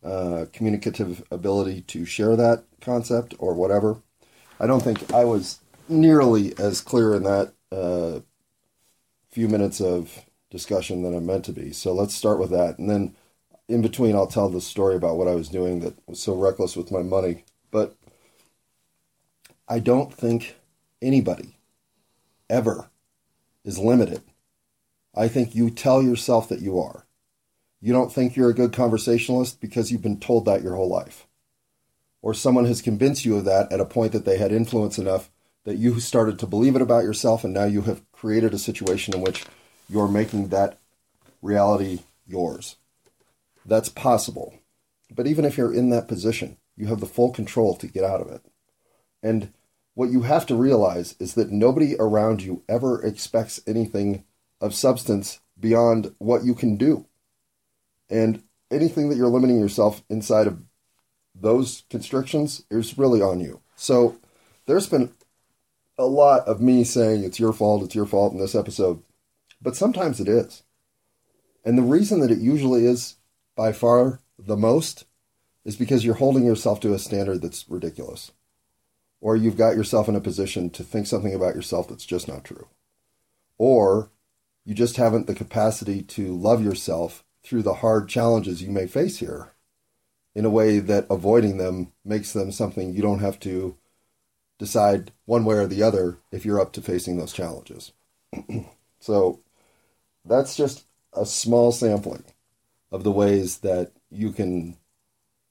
uh, 0.03 0.45
communicative 0.51 1.23
ability 1.31 1.81
to 1.81 2.05
share 2.05 2.35
that 2.35 2.63
concept 2.81 3.35
or 3.39 3.53
whatever. 3.53 4.01
I 4.59 4.67
don't 4.67 4.81
think 4.81 5.13
I 5.13 5.23
was 5.25 5.59
nearly 5.87 6.57
as 6.57 6.81
clear 6.81 7.15
in 7.15 7.23
that 7.23 7.53
uh, 7.71 8.21
few 9.29 9.47
minutes 9.47 9.81
of 9.81 10.25
discussion 10.49 11.03
that 11.03 11.15
I 11.15 11.19
meant 11.19 11.45
to 11.45 11.53
be. 11.53 11.71
So 11.71 11.93
let's 11.93 12.15
start 12.15 12.39
with 12.39 12.51
that. 12.51 12.77
And 12.77 12.89
then 12.89 13.15
in 13.67 13.81
between, 13.81 14.15
I'll 14.15 14.27
tell 14.27 14.49
the 14.49 14.61
story 14.61 14.95
about 14.95 15.17
what 15.17 15.27
I 15.27 15.35
was 15.35 15.49
doing 15.49 15.79
that 15.79 15.95
was 16.07 16.21
so 16.21 16.35
reckless 16.35 16.75
with 16.75 16.91
my 16.91 17.01
money. 17.01 17.45
But 17.71 17.95
I 19.67 19.79
don't 19.79 20.13
think 20.13 20.55
anybody 21.01 21.55
ever 22.49 22.89
is 23.63 23.79
limited 23.79 24.21
I 25.15 25.27
think 25.27 25.55
you 25.55 25.69
tell 25.69 26.01
yourself 26.01 26.47
that 26.49 26.61
you 26.61 26.79
are. 26.79 27.05
You 27.81 27.93
don't 27.93 28.13
think 28.13 28.35
you're 28.35 28.51
a 28.51 28.55
good 28.55 28.73
conversationalist 28.73 29.59
because 29.59 29.91
you've 29.91 30.03
been 30.03 30.19
told 30.19 30.45
that 30.45 30.61
your 30.61 30.75
whole 30.75 30.87
life. 30.87 31.27
Or 32.21 32.33
someone 32.33 32.65
has 32.65 32.81
convinced 32.81 33.25
you 33.25 33.37
of 33.37 33.45
that 33.45 33.71
at 33.73 33.79
a 33.79 33.85
point 33.85 34.11
that 34.11 34.23
they 34.25 34.37
had 34.37 34.51
influence 34.51 34.99
enough 34.99 35.31
that 35.63 35.77
you 35.77 35.99
started 35.99 36.37
to 36.39 36.47
believe 36.47 36.75
it 36.75 36.81
about 36.81 37.03
yourself, 37.03 37.43
and 37.43 37.53
now 37.53 37.65
you 37.65 37.81
have 37.81 38.01
created 38.11 38.53
a 38.53 38.59
situation 38.59 39.13
in 39.13 39.21
which 39.21 39.45
you're 39.89 40.07
making 40.07 40.49
that 40.49 40.77
reality 41.41 41.99
yours. 42.27 42.77
That's 43.65 43.89
possible. 43.89 44.55
But 45.13 45.27
even 45.27 45.45
if 45.45 45.57
you're 45.57 45.73
in 45.73 45.89
that 45.89 46.07
position, 46.07 46.57
you 46.75 46.87
have 46.87 46.99
the 46.99 47.05
full 47.05 47.31
control 47.31 47.75
to 47.75 47.87
get 47.87 48.03
out 48.03 48.21
of 48.21 48.29
it. 48.29 48.41
And 49.21 49.53
what 49.93 50.09
you 50.09 50.21
have 50.21 50.45
to 50.47 50.55
realize 50.55 51.15
is 51.19 51.33
that 51.33 51.51
nobody 51.51 51.95
around 51.99 52.41
you 52.41 52.63
ever 52.69 53.03
expects 53.03 53.59
anything 53.67 54.23
of 54.59 54.73
substance 54.73 55.41
beyond 55.59 56.15
what 56.17 56.43
you 56.43 56.55
can 56.55 56.77
do. 56.77 57.05
And 58.11 58.43
anything 58.69 59.09
that 59.09 59.17
you're 59.17 59.29
limiting 59.29 59.59
yourself 59.59 60.03
inside 60.09 60.45
of 60.45 60.61
those 61.33 61.83
constrictions 61.89 62.63
is 62.69 62.97
really 62.97 63.21
on 63.21 63.39
you. 63.39 63.61
So 63.75 64.17
there's 64.67 64.87
been 64.87 65.13
a 65.97 66.05
lot 66.05 66.45
of 66.47 66.61
me 66.61 66.83
saying 66.83 67.23
it's 67.23 67.39
your 67.39 67.53
fault, 67.53 67.83
it's 67.83 67.95
your 67.95 68.05
fault 68.05 68.33
in 68.33 68.39
this 68.39 68.53
episode, 68.53 69.01
but 69.61 69.75
sometimes 69.75 70.19
it 70.19 70.27
is. 70.27 70.63
And 71.63 71.77
the 71.77 71.83
reason 71.83 72.19
that 72.19 72.31
it 72.31 72.39
usually 72.39 72.85
is 72.85 73.15
by 73.55 73.71
far 73.71 74.19
the 74.37 74.57
most 74.57 75.05
is 75.63 75.75
because 75.75 76.03
you're 76.03 76.15
holding 76.15 76.45
yourself 76.45 76.79
to 76.81 76.93
a 76.93 76.99
standard 76.99 77.41
that's 77.41 77.69
ridiculous. 77.69 78.31
Or 79.21 79.35
you've 79.35 79.57
got 79.57 79.75
yourself 79.75 80.09
in 80.09 80.15
a 80.15 80.21
position 80.21 80.71
to 80.71 80.83
think 80.83 81.05
something 81.05 81.33
about 81.33 81.55
yourself 81.55 81.87
that's 81.87 82.05
just 82.05 82.27
not 82.27 82.43
true. 82.43 82.67
Or 83.59 84.09
you 84.65 84.73
just 84.73 84.97
haven't 84.97 85.27
the 85.27 85.35
capacity 85.35 86.01
to 86.01 86.35
love 86.35 86.63
yourself 86.63 87.23
through 87.43 87.63
the 87.63 87.75
hard 87.75 88.07
challenges 88.07 88.61
you 88.61 88.71
may 88.71 88.87
face 88.87 89.17
here 89.17 89.53
in 90.35 90.45
a 90.45 90.49
way 90.49 90.79
that 90.79 91.07
avoiding 91.09 91.57
them 91.57 91.91
makes 92.05 92.33
them 92.33 92.51
something 92.51 92.93
you 92.93 93.01
don't 93.01 93.19
have 93.19 93.39
to 93.39 93.75
decide 94.57 95.11
one 95.25 95.43
way 95.43 95.55
or 95.55 95.67
the 95.67 95.83
other 95.83 96.19
if 96.31 96.45
you're 96.45 96.59
up 96.59 96.71
to 96.71 96.81
facing 96.81 97.17
those 97.17 97.33
challenges. 97.33 97.91
so 98.99 99.39
that's 100.23 100.55
just 100.55 100.85
a 101.13 101.25
small 101.25 101.71
sampling 101.71 102.23
of 102.91 103.03
the 103.03 103.11
ways 103.11 103.59
that 103.59 103.91
you 104.09 104.31
can 104.31 104.77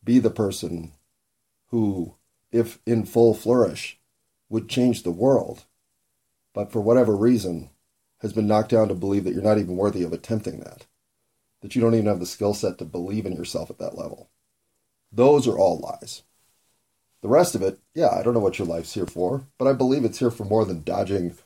be 0.05 0.19
the 0.19 0.31
person 0.31 0.93
who, 1.69 2.15
if 2.53 2.79
in 2.87 3.05
full 3.05 3.35
flourish, 3.35 3.99
would 4.49 4.69
change 4.69 5.03
the 5.03 5.11
world. 5.11 5.65
But 6.55 6.73
for 6.73 6.81
whatever 6.81 7.17
reason, 7.17 7.71
has 8.21 8.33
been 8.33 8.47
knocked 8.47 8.71
down 8.71 8.89
to 8.89 8.95
believe 8.95 9.25
that 9.25 9.33
you're 9.33 9.43
not 9.43 9.59
even 9.59 9.77
worthy 9.77 10.03
of 10.03 10.13
attempting 10.13 10.61
that, 10.61 10.87
that 11.61 11.75
you 11.75 11.81
don't 11.81 11.95
even 11.95 12.07
have 12.07 12.21
the 12.21 12.27
skill 12.27 12.55
set 12.55 12.79
to 12.79 12.85
believe 12.85 13.27
in 13.27 13.35
yourself 13.35 13.71
at 13.71 13.79
that 13.79 13.97
level. 13.97 14.31
Those 15.13 15.47
are 15.47 15.59
all 15.59 15.79
lies. 15.79 16.23
The 17.23 17.29
rest 17.29 17.55
of 17.55 17.63
it, 17.63 17.79
yeah, 17.95 18.09
I 18.09 18.23
don't 18.23 18.35
know 18.35 18.41
what 18.41 18.59
your 18.59 18.69
life's 18.69 18.95
here 18.95 19.07
for, 19.07 19.45
but 19.59 19.69
I 19.69 19.73
believe 19.75 20.05
it's 20.05 20.19
here 20.19 20.31
for 20.31 20.45
more 20.45 20.65
than 20.65 20.83
dodging 20.83 21.37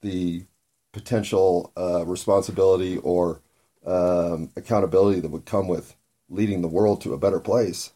the 0.00 0.44
potential 0.92 1.72
uh, 1.76 2.04
responsibility 2.06 2.98
or 2.98 3.40
um, 3.84 4.50
accountability 4.56 5.20
that 5.20 5.30
would 5.30 5.44
come 5.44 5.66
with 5.66 5.96
leading 6.28 6.62
the 6.62 6.68
world 6.68 7.00
to 7.02 7.12
a 7.12 7.18
better 7.18 7.40
place. 7.40 7.92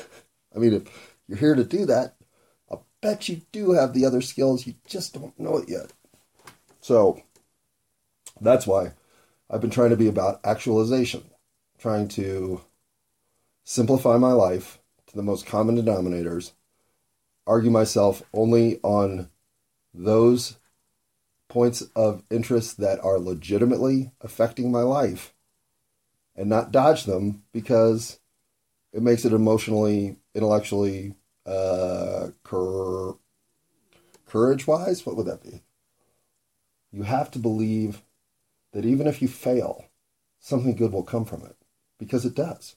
I 0.54 0.58
mean, 0.58 0.72
if 0.72 1.18
you're 1.28 1.38
here 1.38 1.54
to 1.54 1.64
do 1.64 1.84
that, 1.86 2.14
I'll 2.70 2.86
bet 3.02 3.28
you 3.28 3.42
do 3.52 3.72
have 3.72 3.92
the 3.92 4.06
other 4.06 4.22
skills, 4.22 4.66
you 4.66 4.74
just 4.86 5.12
don't 5.12 5.38
know 5.38 5.58
it 5.58 5.68
yet. 5.68 5.92
So, 6.80 7.22
that's 8.40 8.66
why 8.66 8.92
I've 9.50 9.60
been 9.60 9.70
trying 9.70 9.90
to 9.90 9.96
be 9.96 10.08
about 10.08 10.40
actualization, 10.44 11.30
trying 11.78 12.08
to 12.08 12.60
simplify 13.64 14.16
my 14.16 14.32
life 14.32 14.78
to 15.06 15.16
the 15.16 15.22
most 15.22 15.46
common 15.46 15.76
denominators, 15.76 16.52
argue 17.46 17.70
myself 17.70 18.22
only 18.34 18.78
on 18.82 19.30
those 19.94 20.58
points 21.48 21.82
of 21.96 22.22
interest 22.30 22.78
that 22.78 23.02
are 23.02 23.18
legitimately 23.18 24.12
affecting 24.20 24.70
my 24.70 24.82
life 24.82 25.32
and 26.36 26.48
not 26.48 26.70
dodge 26.70 27.04
them 27.04 27.42
because 27.52 28.20
it 28.92 29.02
makes 29.02 29.24
it 29.24 29.32
emotionally, 29.32 30.16
intellectually, 30.34 31.14
uh, 31.46 32.28
cur- 32.44 33.14
courage 34.26 34.66
wise. 34.66 35.04
What 35.04 35.16
would 35.16 35.26
that 35.26 35.42
be? 35.42 35.62
You 36.92 37.02
have 37.02 37.30
to 37.32 37.38
believe 37.38 38.02
that 38.72 38.84
even 38.84 39.06
if 39.06 39.22
you 39.22 39.28
fail, 39.28 39.86
something 40.40 40.74
good 40.74 40.92
will 40.92 41.02
come 41.02 41.24
from 41.24 41.42
it 41.42 41.56
because 41.98 42.24
it 42.24 42.34
does. 42.34 42.76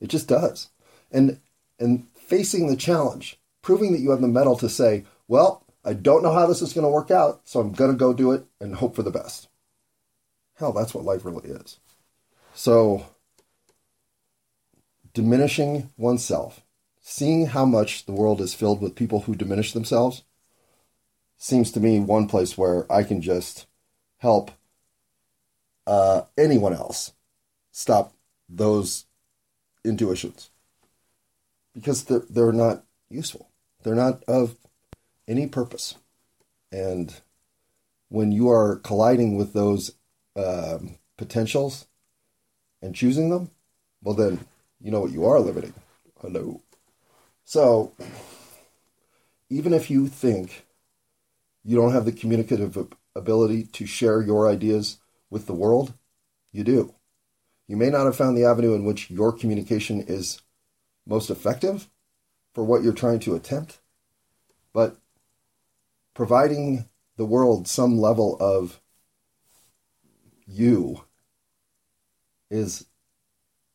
It 0.00 0.08
just 0.08 0.28
does. 0.28 0.70
And 1.10 1.40
and 1.78 2.06
facing 2.14 2.68
the 2.68 2.76
challenge, 2.76 3.38
proving 3.62 3.92
that 3.92 4.00
you 4.00 4.10
have 4.10 4.20
the 4.20 4.28
mettle 4.28 4.56
to 4.56 4.68
say, 4.68 5.04
well, 5.28 5.64
I 5.84 5.92
don't 5.92 6.22
know 6.22 6.32
how 6.32 6.46
this 6.46 6.62
is 6.62 6.72
going 6.72 6.84
to 6.84 6.90
work 6.90 7.10
out, 7.10 7.42
so 7.44 7.60
I'm 7.60 7.72
going 7.72 7.90
to 7.90 7.96
go 7.96 8.14
do 8.14 8.32
it 8.32 8.46
and 8.60 8.76
hope 8.76 8.96
for 8.96 9.02
the 9.02 9.10
best. 9.10 9.48
Hell, 10.56 10.72
that's 10.72 10.94
what 10.94 11.04
life 11.04 11.24
really 11.24 11.50
is. 11.50 11.78
So, 12.54 13.06
diminishing 15.12 15.90
oneself, 15.96 16.62
seeing 17.00 17.46
how 17.46 17.64
much 17.64 18.06
the 18.06 18.12
world 18.12 18.40
is 18.40 18.54
filled 18.54 18.80
with 18.80 18.94
people 18.94 19.22
who 19.22 19.34
diminish 19.34 19.72
themselves, 19.72 20.22
seems 21.36 21.72
to 21.72 21.80
me 21.80 21.98
one 21.98 22.28
place 22.28 22.56
where 22.56 22.90
I 22.90 23.02
can 23.02 23.20
just 23.20 23.66
help 24.18 24.52
uh, 25.86 26.22
anyone 26.36 26.72
else 26.72 27.12
stop 27.70 28.14
those 28.48 29.06
intuitions 29.84 30.50
because 31.74 32.04
they're, 32.04 32.22
they're 32.30 32.52
not 32.52 32.84
useful. 33.10 33.50
They're 33.82 33.94
not 33.94 34.22
of 34.24 34.56
any 35.26 35.46
purpose. 35.46 35.96
And 36.72 37.14
when 38.08 38.32
you 38.32 38.48
are 38.50 38.76
colliding 38.76 39.36
with 39.36 39.52
those 39.52 39.92
um, 40.36 40.96
potentials 41.16 41.86
and 42.80 42.94
choosing 42.94 43.30
them, 43.30 43.50
well, 44.02 44.14
then 44.14 44.40
you 44.80 44.90
know 44.90 45.00
what 45.00 45.12
you 45.12 45.26
are 45.26 45.40
limiting. 45.40 45.74
Hello. 46.20 46.62
So, 47.44 47.92
even 49.50 49.72
if 49.72 49.90
you 49.90 50.08
think 50.08 50.66
you 51.64 51.76
don't 51.76 51.92
have 51.92 52.04
the 52.04 52.12
communicative 52.12 52.76
ability 53.14 53.64
to 53.64 53.86
share 53.86 54.22
your 54.22 54.48
ideas 54.48 54.98
with 55.34 55.46
the 55.46 55.52
world, 55.52 55.92
you 56.52 56.62
do. 56.62 56.94
You 57.66 57.76
may 57.76 57.90
not 57.90 58.04
have 58.04 58.14
found 58.16 58.36
the 58.36 58.44
avenue 58.44 58.72
in 58.74 58.84
which 58.84 59.10
your 59.10 59.32
communication 59.32 60.00
is 60.00 60.40
most 61.04 61.28
effective 61.28 61.88
for 62.54 62.62
what 62.62 62.84
you're 62.84 62.92
trying 62.92 63.18
to 63.18 63.34
attempt, 63.34 63.80
but 64.72 64.96
providing 66.14 66.88
the 67.16 67.24
world 67.24 67.66
some 67.66 67.98
level 67.98 68.36
of 68.38 68.80
you 70.46 71.02
is 72.48 72.86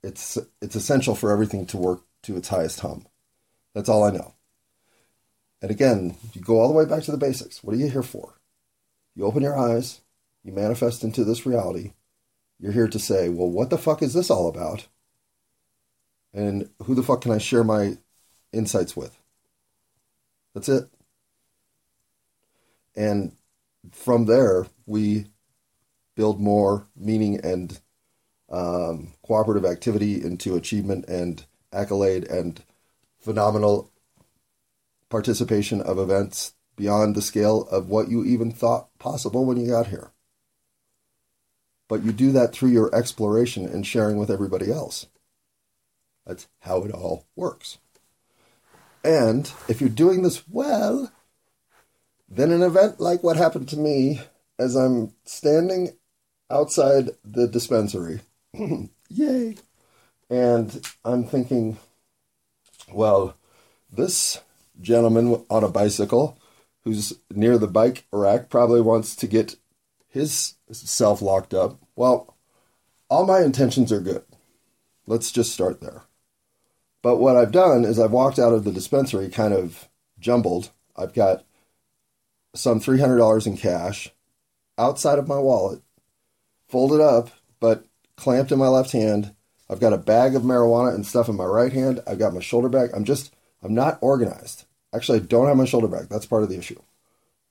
it's 0.02 0.38
it's 0.62 0.76
essential 0.76 1.14
for 1.14 1.30
everything 1.30 1.66
to 1.66 1.78
work 1.78 2.04
to 2.24 2.38
its 2.38 2.48
highest 2.48 2.80
hum. 2.80 3.06
That's 3.76 3.90
all 3.90 4.06
I 4.06 4.12
know. 4.12 4.34
And 5.62 5.72
again, 5.72 6.16
you 6.34 6.40
go 6.40 6.62
all 6.62 6.70
the 6.70 6.74
way 6.74 6.86
back 6.86 7.04
to 7.04 7.12
the 7.12 7.18
basics. 7.18 7.62
What 7.62 7.76
are 7.76 7.80
you 7.80 7.90
here 7.90 8.04
for? 8.04 8.40
You 9.14 9.26
open 9.26 9.44
your 9.44 9.58
eyes, 9.58 10.00
you 10.44 10.52
manifest 10.52 11.04
into 11.04 11.24
this 11.24 11.46
reality. 11.46 11.94
You're 12.60 12.72
here 12.72 12.88
to 12.88 13.00
say, 13.00 13.30
well, 13.30 13.50
what 13.50 13.70
the 13.70 13.78
fuck 13.78 14.02
is 14.02 14.14
this 14.14 14.30
all 14.30 14.48
about? 14.48 14.88
And 16.34 16.70
who 16.84 16.96
the 16.96 17.04
fuck 17.04 17.22
can 17.22 17.32
I 17.32 17.38
share 17.38 17.64
my 17.64 17.98
insights 18.52 18.96
with? 18.96 19.18
That's 20.54 20.70
it. 20.70 20.90
And 22.96 23.34
from 23.92 24.26
there, 24.26 24.68
we 24.86 25.28
build 26.16 26.40
more 26.40 26.88
meaning 26.96 27.40
and 27.44 27.80
um, 28.50 29.14
cooperative 29.26 29.66
activity 29.66 30.22
into 30.22 30.56
achievement 30.56 31.06
and 31.08 31.46
accolade 31.72 32.26
and 32.26 32.62
phenomenal 33.20 33.92
participation 35.10 35.82
of 35.82 35.98
events 35.98 36.54
beyond 36.76 37.16
the 37.16 37.22
scale 37.22 37.68
of 37.70 37.90
what 37.90 38.10
you 38.10 38.24
even 38.24 38.52
thought 38.52 38.88
possible 39.00 39.46
when 39.46 39.58
you 39.58 39.68
got 39.68 39.88
here. 39.88 40.12
But 41.90 42.04
you 42.04 42.14
do 42.14 42.32
that 42.32 42.54
through 42.54 42.70
your 42.70 42.96
exploration 42.96 43.66
and 43.66 43.86
sharing 43.86 44.18
with 44.18 44.32
everybody 44.32 44.72
else. 44.72 45.08
That's 46.26 46.48
how 46.60 46.84
it 46.84 46.92
all 46.92 47.26
works. 47.36 47.80
And 49.04 49.52
if 49.68 49.82
you're 49.82 49.90
doing 49.90 50.22
this 50.22 50.48
well, 50.48 51.12
then 52.30 52.52
an 52.52 52.62
event 52.62 53.00
like 53.02 53.24
what 53.24 53.36
happened 53.36 53.68
to 53.70 53.78
me 53.78 54.22
as 54.58 54.76
I'm 54.76 55.14
standing 55.26 55.98
outside 56.52 57.10
the 57.26 57.48
dispensary, 57.48 58.22
yay, 59.10 59.56
and 60.30 60.88
I'm 61.04 61.24
thinking, 61.24 61.78
well, 62.92 63.36
this 63.92 64.42
gentleman 64.82 65.44
on 65.50 65.64
a 65.64 65.70
bicycle 65.70 66.38
who's 66.84 67.14
near 67.32 67.58
the 67.58 67.68
bike 67.68 68.06
rack 68.12 68.50
probably 68.50 68.82
wants 68.82 69.16
to 69.16 69.28
get 69.28 69.56
his 70.10 70.56
self 70.72 71.22
locked 71.22 71.54
up. 71.54 71.80
Well, 71.96 72.36
all 73.10 73.26
my 73.26 73.42
intentions 73.42 73.92
are 73.92 74.02
good. 74.02 74.24
Let's 75.08 75.32
just 75.32 75.54
start 75.54 75.82
there. 75.82 76.04
But 77.02 77.18
what 77.18 77.38
I've 77.38 77.52
done 77.52 77.86
is 77.86 78.00
I've 78.00 78.12
walked 78.12 78.40
out 78.40 78.54
of 78.54 78.64
the 78.64 78.72
dispensary 78.72 79.30
kind 79.30 79.54
of 79.54 79.88
jumbled. 80.20 80.72
I've 80.96 81.14
got 81.14 81.46
some 82.54 82.80
$300 82.80 83.48
in 83.48 83.58
cash 83.58 84.10
outside 84.78 85.20
of 85.20 85.28
my 85.28 85.38
wallet, 85.38 85.82
folded 86.68 87.02
up, 87.02 87.30
but 87.60 87.86
clamped 88.18 88.52
in 88.52 88.60
my 88.60 88.68
left 88.68 88.92
hand. 88.92 89.34
I've 89.70 89.80
got 89.80 89.94
a 89.94 89.98
bag 89.98 90.36
of 90.36 90.42
marijuana 90.42 90.94
and 90.94 91.06
stuff 91.06 91.30
in 91.30 91.36
my 91.36 91.46
right 91.46 91.72
hand. 91.72 92.02
I've 92.08 92.20
got 92.20 92.34
my 92.34 92.40
shoulder 92.40 92.70
bag. 92.70 92.90
I'm 92.94 93.06
just, 93.06 93.34
I'm 93.64 93.74
not 93.74 94.00
organized. 94.02 94.66
Actually, 94.94 95.20
I 95.20 95.24
don't 95.24 95.48
have 95.48 95.58
my 95.58 95.66
shoulder 95.66 95.88
bag. 95.88 96.08
That's 96.10 96.26
part 96.26 96.44
of 96.44 96.50
the 96.50 96.58
issue. 96.58 96.82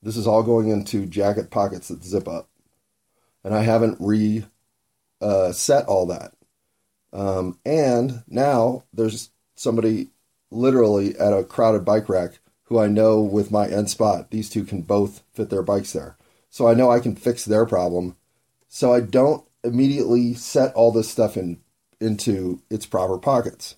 This 0.01 0.17
is 0.17 0.27
all 0.27 0.43
going 0.43 0.69
into 0.69 1.05
jacket 1.05 1.51
pockets 1.51 1.89
that 1.89 2.03
zip 2.03 2.27
up. 2.27 2.49
And 3.43 3.53
I 3.53 3.63
haven't 3.63 3.97
re 3.99 4.45
uh, 5.21 5.51
set 5.51 5.85
all 5.85 6.05
that. 6.07 6.33
Um, 7.11 7.59
and 7.65 8.23
now 8.27 8.83
there's 8.93 9.29
somebody 9.55 10.09
literally 10.51 11.17
at 11.17 11.33
a 11.33 11.43
crowded 11.43 11.85
bike 11.85 12.07
rack 12.09 12.39
who 12.65 12.79
I 12.79 12.87
know 12.87 13.21
with 13.21 13.51
my 13.51 13.67
end 13.67 13.89
spot, 13.89 14.29
these 14.31 14.49
two 14.49 14.63
can 14.63 14.83
both 14.83 15.23
fit 15.33 15.49
their 15.49 15.63
bikes 15.63 15.93
there. 15.93 16.17
So 16.49 16.67
I 16.67 16.75
know 16.75 16.91
I 16.91 16.99
can 16.99 17.15
fix 17.15 17.43
their 17.43 17.65
problem. 17.65 18.15
So 18.67 18.93
I 18.93 18.99
don't 19.01 19.43
immediately 19.63 20.33
set 20.35 20.73
all 20.73 20.91
this 20.91 21.09
stuff 21.09 21.35
in 21.35 21.59
into 21.99 22.61
its 22.69 22.85
proper 22.85 23.17
pockets. 23.17 23.75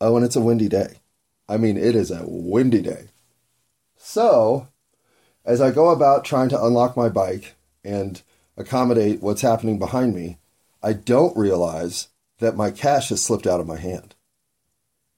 Oh, 0.00 0.16
and 0.16 0.24
it's 0.24 0.36
a 0.36 0.40
windy 0.40 0.68
day. 0.68 1.00
I 1.48 1.58
mean, 1.58 1.76
it 1.76 1.94
is 1.94 2.10
a 2.10 2.24
windy 2.24 2.80
day. 2.80 3.08
So, 3.98 4.68
as 5.50 5.60
I 5.60 5.72
go 5.72 5.90
about 5.90 6.24
trying 6.24 6.48
to 6.50 6.64
unlock 6.64 6.96
my 6.96 7.08
bike 7.08 7.56
and 7.82 8.22
accommodate 8.56 9.20
what's 9.20 9.42
happening 9.42 9.80
behind 9.80 10.14
me, 10.14 10.38
I 10.80 10.92
don't 10.92 11.36
realize 11.36 12.06
that 12.38 12.56
my 12.56 12.70
cash 12.70 13.08
has 13.08 13.20
slipped 13.20 13.48
out 13.48 13.58
of 13.58 13.66
my 13.66 13.76
hand 13.76 14.14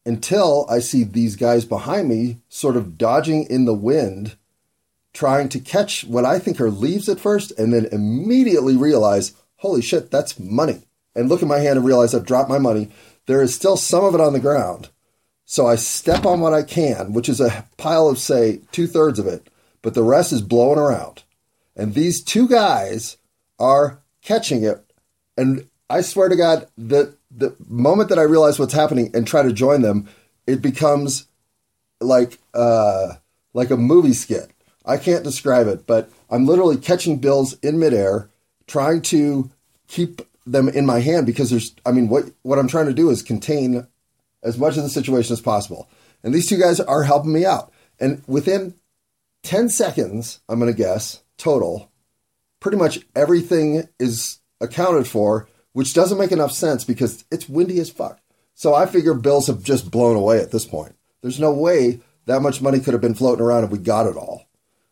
until 0.07 0.67
I 0.71 0.79
see 0.79 1.05
these 1.05 1.37
guys 1.37 1.67
behind 1.67 2.09
me 2.09 2.39
sort 2.49 2.79
of 2.79 2.97
dodging 2.97 3.45
in 3.51 3.67
the 3.67 3.75
wind, 3.75 4.37
trying 5.13 5.51
to 5.51 5.61
catch 5.61 6.03
what 6.05 6.25
I 6.25 6.39
think 6.39 6.59
are 6.63 6.71
leaves 6.71 7.11
at 7.11 7.21
first, 7.21 7.53
and 7.59 7.71
then 7.75 7.91
immediately 7.93 8.75
realize, 8.75 9.35
holy 9.57 9.83
shit, 9.83 10.11
that's 10.11 10.41
money. 10.41 10.81
And 11.15 11.29
look 11.29 11.43
at 11.43 11.49
my 11.49 11.59
hand 11.59 11.77
and 11.77 11.85
realize 11.85 12.15
I've 12.15 12.25
dropped 12.25 12.49
my 12.49 12.59
money. 12.59 12.89
There 13.27 13.43
is 13.43 13.55
still 13.55 13.77
some 13.77 14.03
of 14.03 14.15
it 14.15 14.21
on 14.21 14.33
the 14.33 14.41
ground. 14.41 14.89
So 15.45 15.67
I 15.67 15.77
step 15.77 16.25
on 16.25 16.41
what 16.41 16.55
I 16.55 16.63
can, 16.63 17.13
which 17.13 17.29
is 17.29 17.39
a 17.39 17.69
pile 17.77 18.09
of, 18.09 18.19
say, 18.19 18.63
two 18.73 18.87
thirds 18.87 19.19
of 19.19 19.27
it, 19.27 19.51
but 19.83 19.95
the 19.95 20.03
rest 20.03 20.33
is 20.33 20.41
blowing 20.41 20.79
around. 20.79 21.25
And 21.77 21.95
these 21.95 22.23
two 22.23 22.49
guys 22.49 23.17
are 23.59 24.01
catching 24.23 24.65
it. 24.65 24.93
And 25.37 25.69
I 25.91 26.01
swear 26.01 26.29
to 26.29 26.37
God, 26.37 26.69
the 26.79 27.17
the 27.31 27.57
moment 27.67 28.09
that 28.11 28.19
I 28.19 28.23
realize 28.23 28.59
what's 28.59 28.75
happening 28.75 29.11
and 29.15 29.27
try 29.27 29.43
to 29.43 29.53
join 29.53 29.83
them, 29.83 30.09
it 30.47 30.63
becomes 30.63 31.27
like 32.01 32.39
uh, 32.55 33.15
like 33.55 33.71
a 33.71 33.77
movie 33.77 34.13
skit. 34.13 34.51
I 34.85 34.97
can't 34.97 35.25
describe 35.25 35.67
it, 35.67 35.87
but 35.87 36.11
I'm 36.31 36.47
literally 36.47 36.77
catching 36.77 37.19
bills 37.19 37.59
in 37.61 37.79
midair, 37.79 38.29
trying 38.67 39.03
to 39.03 39.51
keep 39.87 40.23
them 40.45 40.69
in 40.69 40.87
my 40.87 41.01
hand 41.01 41.27
because 41.27 41.51
there's. 41.51 41.75
I 41.87 41.93
mean, 41.93 42.09
what 42.09 42.31
what 42.43 42.59
I'm 42.59 42.69
trying 42.69 42.87
to 42.87 42.95
do 42.95 43.11
is 43.11 43.23
contain 43.23 43.87
as 44.43 44.59
much 44.59 44.77
of 44.77 44.83
the 44.83 44.91
situation 44.91 45.33
as 45.33 45.41
possible. 45.41 45.89
And 46.23 46.35
these 46.35 46.49
two 46.49 46.59
guys 46.59 46.81
are 46.81 47.03
helping 47.03 47.33
me 47.33 47.45
out. 47.45 47.73
And 48.01 48.23
within 48.27 48.75
10 49.43 49.69
seconds, 49.69 50.41
I'm 50.49 50.59
going 50.59 50.73
to 50.73 50.77
guess 50.77 51.23
total, 51.37 51.91
pretty 52.61 52.77
much 52.77 53.01
everything 53.15 53.89
is 53.99 54.39
accounted 54.61 55.07
for 55.07 55.49
which 55.73 55.95
doesn't 55.95 56.19
make 56.19 56.33
enough 56.33 56.53
sense 56.53 56.85
because 56.85 57.25
it's 57.31 57.49
windy 57.49 57.81
as 57.81 57.91
fuck. 57.91 58.21
So 58.55 58.75
I 58.75 58.87
figure 58.87 59.15
bills 59.15 59.47
have 59.47 59.63
just 59.63 59.91
blown 59.91 60.17
away 60.17 60.39
at 60.39 60.51
this 60.51 60.67
point. 60.67 60.95
There's 61.23 61.41
no 61.41 61.53
way 61.53 62.01
that 62.27 62.43
much 62.43 62.61
money 62.61 62.81
could 62.81 62.95
have 62.95 63.01
been 63.01 63.15
floating 63.15 63.45
around 63.45 63.65
if 63.65 63.71
we 63.71 63.79
got 63.79 64.07
it 64.07 64.17
all. 64.17 64.47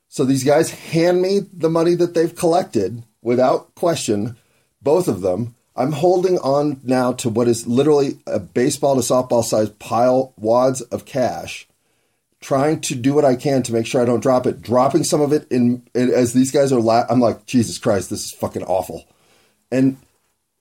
So 0.09 0.25
these 0.25 0.45
guys 0.45 0.71
hand 0.71 1.23
me 1.23 1.41
the 1.53 1.71
money 1.71 1.95
that 1.95 2.15
they've 2.15 2.35
collected 2.35 3.05
without 3.23 3.75
question, 3.75 4.37
both 4.83 5.07
of 5.07 5.21
them. 5.21 5.55
I'm 5.77 5.93
holding 5.93 6.39
on 6.39 6.81
now 6.83 7.13
to 7.15 7.29
what 7.29 7.47
is 7.47 7.67
literally 7.67 8.19
a 8.27 8.41
baseball 8.41 8.97
to 8.97 9.03
softball 9.03 9.45
sized 9.45 9.79
pile 9.79 10.35
wads 10.37 10.81
of 10.81 11.05
cash, 11.05 11.69
trying 12.41 12.81
to 12.81 12.95
do 12.95 13.13
what 13.13 13.25
I 13.25 13.37
can 13.37 13.63
to 13.65 13.73
make 13.73 13.87
sure 13.87 14.01
I 14.01 14.07
don't 14.07 14.23
drop 14.23 14.47
it. 14.47 14.63
Dropping 14.63 15.05
some 15.05 15.21
of 15.21 15.33
it 15.33 15.47
in, 15.51 15.83
in 15.95 16.11
as 16.11 16.33
these 16.33 16.51
guys 16.51 16.73
are. 16.73 16.81
La- 16.81 17.07
I'm 17.11 17.21
like, 17.21 17.47
Jesus 17.47 17.79
Christ, 17.79 18.11
this 18.11 18.25
is 18.25 18.33
fucking 18.33 18.65
awful, 18.65 19.07
and 19.71 19.97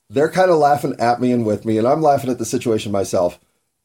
they're 0.10 0.32
kind 0.32 0.52
of 0.52 0.58
laughing 0.58 0.96
at 1.00 1.22
me 1.22 1.32
and 1.32 1.46
with 1.46 1.66
me, 1.66 1.78
and 1.78 1.88
I'm 1.88 2.02
laughing 2.02 2.30
at 2.30 2.38
the 2.38 2.46
situation 2.46 2.92
myself. 2.92 3.40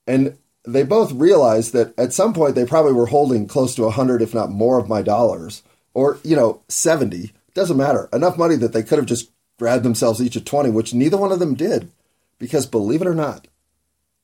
And 0.07 0.37
they 0.65 0.83
both 0.83 1.13
realized 1.13 1.73
that 1.75 1.97
at 1.99 2.13
some 2.13 2.33
point 2.33 2.55
they 2.55 2.65
probably 2.65 2.95
were 2.95 3.07
holding 3.07 3.47
close 3.47 3.75
to 3.77 3.85
a 3.85 3.91
hundred, 3.91 4.23
if 4.23 4.35
not 4.35 4.51
more, 4.51 4.79
of 4.79 4.89
my 4.89 5.03
dollars, 5.03 5.63
or 5.93 6.19
you 6.25 6.35
know, 6.35 6.63
seventy. 6.69 7.33
Doesn't 7.55 7.77
matter. 7.77 8.09
Enough 8.13 8.37
money 8.37 8.57
that 8.57 8.73
they 8.73 8.83
could 8.83 8.99
have 8.99 9.07
just 9.07 9.31
grabbed 9.59 9.85
themselves 9.85 10.21
each 10.21 10.37
at 10.37 10.47
twenty, 10.47 10.71
which 10.71 10.95
neither 10.95 11.17
one 11.17 11.31
of 11.31 11.39
them 11.39 11.55
did, 11.55 11.93
because 12.39 12.67
believe 12.67 13.03
it 13.03 13.07
or 13.07 13.15
not, 13.15 13.47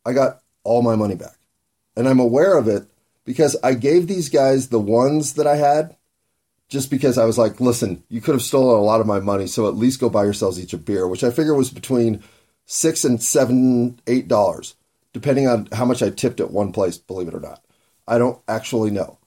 I 0.05 0.13
got 0.13 0.41
all 0.65 0.83
my 0.83 0.97
money 0.97 1.15
back, 1.15 1.37
and 1.97 2.09
I'm 2.09 2.19
aware 2.19 2.59
of 2.59 2.67
it 2.67 2.90
because 3.31 3.57
I 3.63 3.75
gave 3.75 4.07
these 4.07 4.29
guys 4.29 4.69
the 4.69 4.81
ones 4.81 5.35
that 5.35 5.47
I 5.47 5.57
had. 5.57 5.97
Just 6.69 6.89
because 6.89 7.19
I 7.19 7.25
was 7.25 7.37
like, 7.37 7.61
listen, 7.61 8.05
you 8.09 8.21
could 8.21 8.37
have 8.37 8.43
stolen 8.43 8.79
a 8.79 8.83
lot 8.83 9.01
of 9.01 9.07
my 9.07 9.19
money, 9.19 9.49
so 9.49 9.67
at 9.67 9.75
least 9.75 9.99
go 9.99 10.09
buy 10.09 10.23
yourselves 10.23 10.61
each 10.61 10.73
a 10.73 10.79
beer, 10.79 11.09
which 11.09 11.25
I 11.25 11.33
figure 11.33 11.53
was 11.53 11.69
between 11.69 12.23
six 12.65 13.05
and 13.05 13.21
seven, 13.21 13.99
eight 14.07 14.29
dollars 14.29 14.77
depending 15.13 15.49
on 15.49 15.69
how 15.73 15.85
much 15.85 16.03
I 16.03 16.11
tipped 16.11 16.41
at 16.41 16.51
one 16.51 16.73
place, 16.73 16.99
believe 16.99 17.29
it 17.29 17.35
or 17.35 17.41
not. 17.41 17.65
I 18.07 18.19
don't 18.19 18.41
actually 18.47 18.91
know. 18.91 19.19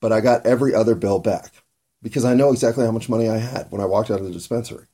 But 0.00 0.12
I 0.12 0.20
got 0.20 0.46
every 0.46 0.74
other 0.74 0.94
bill 0.94 1.18
back 1.18 1.52
because 2.02 2.24
I 2.24 2.34
know 2.34 2.52
exactly 2.52 2.84
how 2.84 2.92
much 2.92 3.08
money 3.08 3.28
I 3.28 3.38
had 3.38 3.70
when 3.70 3.80
I 3.80 3.86
walked 3.86 4.10
out 4.10 4.20
of 4.20 4.26
the 4.26 4.32
dispensary. 4.32 4.86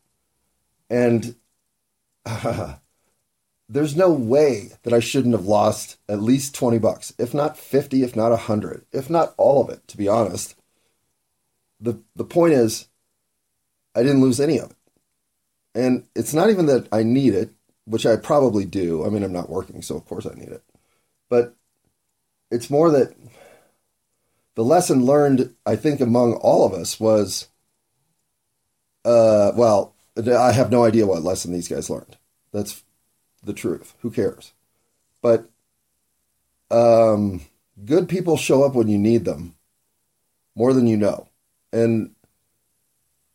And 0.89 1.35
there's 3.71 3.97
no 3.97 4.11
way 4.11 4.73
that 4.83 4.93
I 4.93 4.99
shouldn't 4.99 5.35
have 5.35 5.47
lost 5.47 5.97
at 6.09 6.21
least 6.21 6.57
20 6.57 6.79
bucks, 6.79 7.15
if 7.19 7.33
not 7.33 7.57
50, 7.57 8.03
if 8.03 8.17
not 8.17 8.31
100, 8.31 8.85
if 8.93 9.09
not 9.09 9.33
all 9.37 9.63
of 9.63 9.71
it, 9.71 9.87
to 9.89 9.97
be 9.97 10.09
honest. 10.09 10.57
The, 11.81 12.01
the 12.17 12.25
point 12.25 12.53
is, 12.55 12.89
I 13.95 14.03
didn't 14.03 14.23
lose 14.23 14.41
any 14.41 14.59
of 14.59 14.73
it. 14.73 14.77
And 15.73 16.05
it's 16.17 16.35
not 16.35 16.51
even 16.51 16.67
that 16.67 16.89
I 16.91 17.05
need 17.05 17.35
it 17.35 17.53
which 17.85 18.07
I 18.07 18.17
probably 18.17 18.65
do. 18.65 19.05
I 19.05 19.09
mean, 19.09 19.23
I'm 19.23 19.33
not 19.33 19.51
working, 19.51 19.83
so 19.83 19.97
of 19.97 20.05
course 20.07 20.27
I 20.27 20.35
need 20.35 20.49
it. 20.49 20.63
But 21.29 21.55
it's 22.51 22.71
more 22.71 22.91
that 22.91 23.15
the 24.55 24.65
lesson 24.65 25.05
learned, 25.05 25.55
I 25.65 25.77
think, 25.77 26.01
among 26.01 26.35
all 26.35 26.67
of 26.67 26.73
us 26.73 27.01
was, 27.01 27.49
uh, 29.05 29.53
well, 29.55 29.95
I 30.17 30.53
have 30.53 30.71
no 30.71 30.85
idea 30.85 31.07
what 31.07 31.23
lesson 31.23 31.53
these 31.53 31.69
guys 31.69 31.91
learned. 31.91 32.17
That's 32.53 32.83
the 33.43 33.53
truth. 33.53 33.95
Who 34.01 34.11
cares? 34.11 34.53
But 35.23 35.49
um, 36.71 37.43
good 37.85 38.09
people 38.09 38.37
show 38.37 38.63
up 38.63 38.75
when 38.75 38.89
you 38.89 38.99
need 38.99 39.25
them 39.25 39.55
more 40.55 40.73
than 40.73 40.87
you 40.87 40.97
know. 40.97 41.29
And 41.73 42.15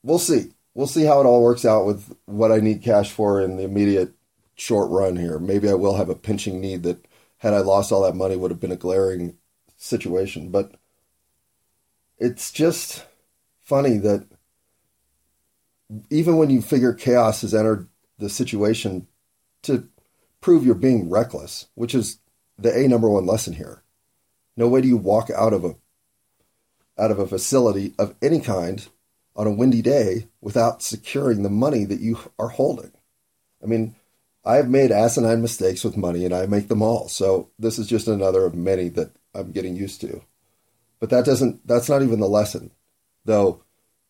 we'll 0.03 0.19
see. 0.19 0.51
We'll 0.73 0.87
see 0.87 1.05
how 1.05 1.21
it 1.21 1.25
all 1.25 1.41
works 1.41 1.65
out 1.65 1.85
with 1.85 2.15
what 2.25 2.51
I 2.51 2.57
need 2.57 2.83
cash 2.83 3.11
for 3.11 3.41
in 3.41 3.57
the 3.57 3.63
immediate 3.63 4.13
short 4.55 4.89
run 4.89 5.15
here. 5.15 5.39
Maybe 5.39 5.69
I 5.69 5.73
will 5.73 5.95
have 5.95 6.09
a 6.09 6.15
pinching 6.15 6.59
need 6.59 6.83
that, 6.83 7.05
had 7.37 7.53
I 7.53 7.59
lost 7.59 7.91
all 7.91 8.03
that 8.03 8.15
money, 8.15 8.35
would 8.35 8.51
have 8.51 8.59
been 8.59 8.71
a 8.71 8.77
glaring 8.77 9.37
situation. 9.77 10.49
But 10.49 10.75
it's 12.17 12.51
just 12.51 13.05
funny 13.61 13.97
that 13.97 14.27
even 16.09 16.37
when 16.37 16.49
you 16.49 16.61
figure 16.61 16.93
chaos 16.93 17.41
has 17.41 17.53
entered 17.53 17.87
the 18.17 18.29
situation 18.29 19.07
to 19.63 19.87
prove 20.45 20.63
you're 20.63 20.75
being 20.75 21.09
reckless, 21.09 21.65
which 21.73 21.95
is 21.95 22.19
the 22.55 22.71
a 22.71 22.87
number 22.87 23.09
one 23.09 23.25
lesson 23.25 23.53
here. 23.53 23.81
No 24.55 24.67
way 24.67 24.79
do 24.79 24.87
you 24.87 24.95
walk 24.95 25.31
out 25.35 25.53
of 25.53 25.65
a 25.65 25.75
out 26.99 27.09
of 27.09 27.17
a 27.17 27.25
facility 27.25 27.95
of 27.97 28.13
any 28.21 28.39
kind 28.39 28.87
on 29.35 29.47
a 29.47 29.51
windy 29.51 29.81
day 29.81 30.27
without 30.41 30.83
securing 30.83 31.41
the 31.41 31.49
money 31.49 31.83
that 31.83 31.99
you 31.99 32.19
are 32.37 32.49
holding. 32.49 32.91
I 33.63 33.65
mean, 33.65 33.95
I 34.45 34.57
have 34.57 34.69
made 34.69 34.91
asinine 34.91 35.41
mistakes 35.41 35.83
with 35.83 35.97
money 35.97 36.25
and 36.25 36.33
I 36.33 36.45
make 36.45 36.67
them 36.67 36.83
all. 36.83 37.09
So 37.09 37.49
this 37.57 37.79
is 37.79 37.87
just 37.87 38.07
another 38.07 38.45
of 38.45 38.53
many 38.53 38.89
that 38.89 39.09
I'm 39.33 39.51
getting 39.51 39.75
used 39.75 39.99
to. 40.01 40.21
But 40.99 41.09
that 41.09 41.25
doesn't, 41.25 41.65
that's 41.65 41.89
not 41.89 42.03
even 42.03 42.19
the 42.19 42.27
lesson. 42.27 42.69
Though, 43.25 43.63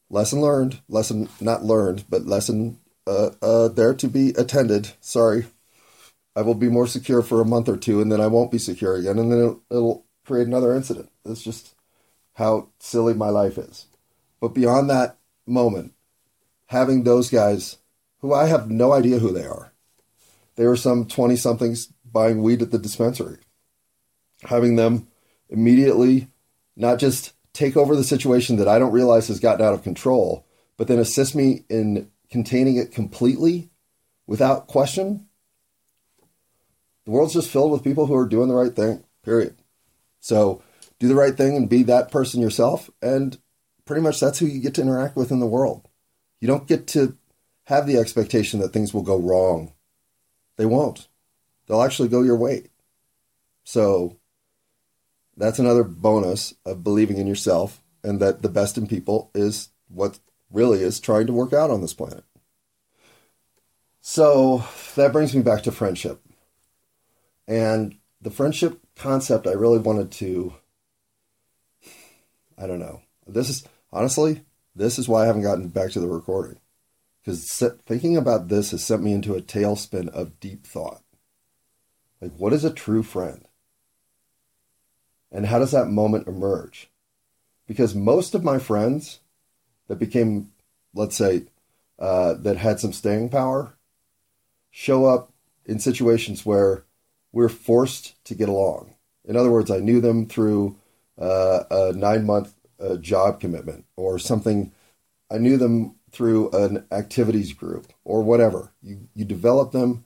lesson 0.09 0.41
learned, 0.41 0.81
lesson 0.89 1.29
not 1.39 1.63
learned, 1.63 2.03
but 2.09 2.25
lesson 2.25 2.79
uh, 3.07 3.29
uh, 3.41 3.69
there 3.69 3.93
to 3.93 4.09
be 4.09 4.31
attended. 4.31 4.89
Sorry. 4.99 5.45
I 6.35 6.41
will 6.41 6.55
be 6.55 6.69
more 6.69 6.87
secure 6.87 7.21
for 7.21 7.41
a 7.41 7.45
month 7.45 7.69
or 7.69 7.77
two 7.77 8.01
and 8.01 8.11
then 8.11 8.21
I 8.21 8.27
won't 8.27 8.51
be 8.51 8.57
secure 8.57 8.95
again 8.95 9.17
and 9.19 9.31
then 9.31 9.39
it'll, 9.39 9.63
it'll 9.69 10.05
create 10.25 10.47
another 10.47 10.75
incident. 10.75 11.09
It's 11.23 11.43
just 11.43 11.75
how 12.33 12.69
silly 12.79 13.13
my 13.13 13.29
life 13.29 13.57
is. 13.57 13.85
But 14.41 14.49
beyond 14.49 14.89
that 14.89 15.17
moment, 15.47 15.93
having 16.67 17.03
those 17.03 17.29
guys 17.29 17.77
who 18.19 18.33
I 18.33 18.47
have 18.47 18.69
no 18.69 18.91
idea 18.91 19.19
who 19.19 19.31
they 19.31 19.45
are 19.45 19.71
they 20.55 20.65
were 20.65 20.77
some 20.77 21.05
20 21.05 21.35
somethings 21.35 21.87
buying 22.05 22.41
weed 22.41 22.61
at 22.61 22.71
the 22.71 22.79
dispensary. 22.79 23.37
Having 24.43 24.75
them 24.75 25.07
immediately 25.49 26.29
not 26.75 26.99
just 26.99 27.33
take 27.53 27.77
over 27.77 27.95
the 27.95 28.03
situation 28.03 28.57
that 28.57 28.67
I 28.67 28.79
don't 28.79 28.91
realize 28.91 29.27
has 29.27 29.39
gotten 29.39 29.65
out 29.65 29.73
of 29.73 29.83
control, 29.83 30.45
but 30.77 30.87
then 30.87 30.99
assist 30.99 31.35
me 31.35 31.63
in 31.69 32.09
containing 32.29 32.77
it 32.77 32.91
completely 32.91 33.69
without 34.27 34.67
question. 34.67 35.24
The 37.05 37.11
world's 37.11 37.33
just 37.33 37.49
filled 37.49 37.71
with 37.71 37.83
people 37.83 38.07
who 38.07 38.15
are 38.15 38.27
doing 38.27 38.49
the 38.49 38.55
right 38.55 38.75
thing, 38.75 39.03
period. 39.23 39.55
So 40.19 40.61
do 40.99 41.07
the 41.07 41.15
right 41.15 41.37
thing 41.37 41.55
and 41.55 41.69
be 41.69 41.83
that 41.83 42.11
person 42.11 42.41
yourself. 42.41 42.89
And 43.01 43.37
pretty 43.85 44.01
much 44.01 44.19
that's 44.19 44.39
who 44.39 44.47
you 44.47 44.59
get 44.59 44.73
to 44.75 44.81
interact 44.81 45.15
with 45.15 45.31
in 45.31 45.39
the 45.39 45.45
world. 45.45 45.87
You 46.41 46.47
don't 46.47 46.67
get 46.67 46.87
to 46.87 47.15
have 47.65 47.87
the 47.87 47.97
expectation 47.97 48.59
that 48.59 48.73
things 48.73 48.93
will 48.93 49.03
go 49.03 49.17
wrong 49.17 49.71
they 50.57 50.65
won't. 50.65 51.07
They'll 51.67 51.81
actually 51.81 52.09
go 52.09 52.21
your 52.21 52.37
way. 52.37 52.67
So 53.63 54.17
that's 55.35 55.59
another 55.59 55.83
bonus 55.83 56.53
of 56.65 56.83
believing 56.83 57.17
in 57.17 57.27
yourself 57.27 57.81
and 58.03 58.19
that 58.19 58.41
the 58.41 58.49
best 58.49 58.77
in 58.77 58.87
people 58.87 59.31
is 59.33 59.69
what 59.87 60.19
really 60.51 60.81
is 60.81 60.99
trying 60.99 61.27
to 61.27 61.33
work 61.33 61.53
out 61.53 61.71
on 61.71 61.81
this 61.81 61.93
planet. 61.93 62.23
So 64.01 64.63
that 64.95 65.11
brings 65.11 65.35
me 65.35 65.41
back 65.41 65.63
to 65.63 65.71
friendship. 65.71 66.21
And 67.47 67.97
the 68.21 68.31
friendship 68.31 68.79
concept 68.95 69.47
I 69.47 69.51
really 69.51 69.79
wanted 69.79 70.11
to 70.13 70.53
I 72.57 72.67
don't 72.67 72.79
know. 72.79 73.01
This 73.27 73.49
is 73.49 73.67
honestly, 73.91 74.43
this 74.75 74.97
is 74.97 75.09
why 75.09 75.23
I 75.23 75.27
haven't 75.27 75.43
gotten 75.43 75.67
back 75.67 75.91
to 75.91 75.99
the 75.99 76.07
recording 76.07 76.59
because 77.21 77.61
thinking 77.85 78.15
about 78.15 78.47
this 78.47 78.71
has 78.71 78.83
sent 78.83 79.01
me 79.01 79.11
into 79.11 79.35
a 79.35 79.41
tailspin 79.41 80.09
of 80.09 80.39
deep 80.39 80.65
thought. 80.65 81.01
Like, 82.21 82.31
what 82.37 82.53
is 82.53 82.63
a 82.63 82.71
true 82.71 83.03
friend? 83.03 83.47
And 85.31 85.47
how 85.47 85.59
does 85.59 85.71
that 85.71 85.87
moment 85.87 86.27
emerge? 86.27 86.89
Because 87.67 87.95
most 87.95 88.35
of 88.35 88.43
my 88.43 88.59
friends 88.59 89.19
that 89.87 89.97
became, 89.97 90.51
let's 90.93 91.15
say, 91.15 91.45
uh, 91.99 92.35
that 92.35 92.57
had 92.57 92.79
some 92.79 92.93
staying 92.93 93.29
power 93.29 93.73
show 94.69 95.05
up 95.05 95.31
in 95.65 95.79
situations 95.79 96.45
where 96.45 96.84
we're 97.35 97.49
forced 97.49 98.23
to 98.23 98.33
get 98.33 98.47
along. 98.47 98.95
In 99.25 99.35
other 99.35 99.51
words, 99.51 99.69
I 99.69 99.79
knew 99.79 99.99
them 99.99 100.25
through 100.25 100.77
uh, 101.19 101.63
a 101.69 101.91
nine 101.91 102.25
month 102.25 102.55
uh, 102.79 102.95
job 102.95 103.41
commitment 103.41 103.85
or 103.97 104.17
something. 104.17 104.71
I 105.29 105.37
knew 105.37 105.57
them 105.57 105.95
through 106.11 106.49
an 106.51 106.85
activities 106.93 107.51
group 107.51 107.91
or 108.05 108.23
whatever. 108.23 108.71
You 108.81 109.09
you 109.13 109.25
develop 109.25 109.73
them 109.73 110.05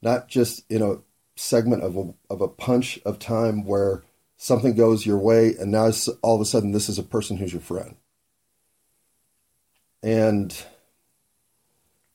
not 0.00 0.28
just 0.28 0.70
in 0.70 0.80
a 0.80 0.98
segment 1.34 1.82
of 1.82 1.96
a, 1.96 2.14
of 2.30 2.40
a 2.40 2.48
punch 2.48 3.00
of 3.04 3.18
time 3.18 3.64
where 3.64 4.04
something 4.36 4.76
goes 4.76 5.04
your 5.04 5.18
way 5.18 5.56
and 5.58 5.72
now 5.72 5.90
all 6.22 6.36
of 6.36 6.40
a 6.40 6.44
sudden 6.44 6.70
this 6.70 6.88
is 6.88 6.98
a 6.98 7.02
person 7.02 7.38
who's 7.38 7.52
your 7.52 7.60
friend. 7.60 7.96
And 10.00 10.56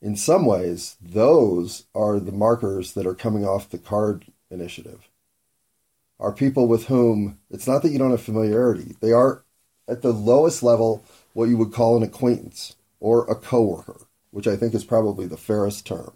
in 0.00 0.16
some 0.16 0.46
ways, 0.46 0.96
those 1.02 1.84
are 1.94 2.18
the 2.18 2.32
markers 2.32 2.92
that 2.92 3.06
are 3.06 3.14
coming 3.14 3.44
off 3.44 3.68
the 3.68 3.78
card 3.78 4.26
initiative. 4.50 5.08
Are 6.20 6.32
people 6.32 6.68
with 6.68 6.86
whom 6.86 7.38
it's 7.50 7.66
not 7.66 7.82
that 7.82 7.90
you 7.90 7.98
don't 7.98 8.10
have 8.10 8.22
familiarity, 8.22 8.94
they 9.00 9.12
are 9.12 9.44
at 9.88 10.02
the 10.02 10.12
lowest 10.12 10.62
level 10.62 11.04
what 11.32 11.48
you 11.48 11.56
would 11.58 11.72
call 11.72 11.96
an 11.96 12.02
acquaintance 12.02 12.76
or 13.00 13.28
a 13.30 13.34
coworker, 13.34 14.00
which 14.30 14.46
I 14.46 14.56
think 14.56 14.74
is 14.74 14.84
probably 14.84 15.26
the 15.26 15.36
fairest 15.36 15.86
term. 15.86 16.12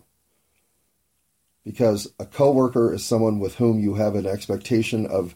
Because 1.65 2.13
a 2.19 2.25
coworker 2.25 2.95
is 2.95 3.05
someone 3.05 3.41
with 3.41 3.57
whom 3.57 3.81
you 3.81 3.95
have 3.95 4.15
an 4.15 4.27
expectation 4.27 5.05
of 5.07 5.35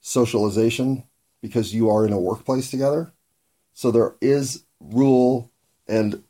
socialization 0.00 1.04
because 1.40 1.74
you 1.74 1.88
are 1.88 2.04
in 2.06 2.12
a 2.12 2.18
workplace 2.18 2.70
together. 2.70 3.12
So 3.72 3.90
there 3.90 4.14
is 4.20 4.64
rule 4.80 5.50
and 5.86 6.24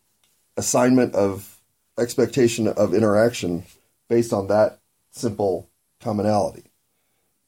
assignment 0.57 1.15
of 1.15 1.61
expectation 1.99 2.69
of 2.69 2.93
interaction 2.93 3.65
based 4.09 4.33
on 4.33 4.49
that 4.49 4.81
simple 5.11 5.70
commonality. 6.01 6.71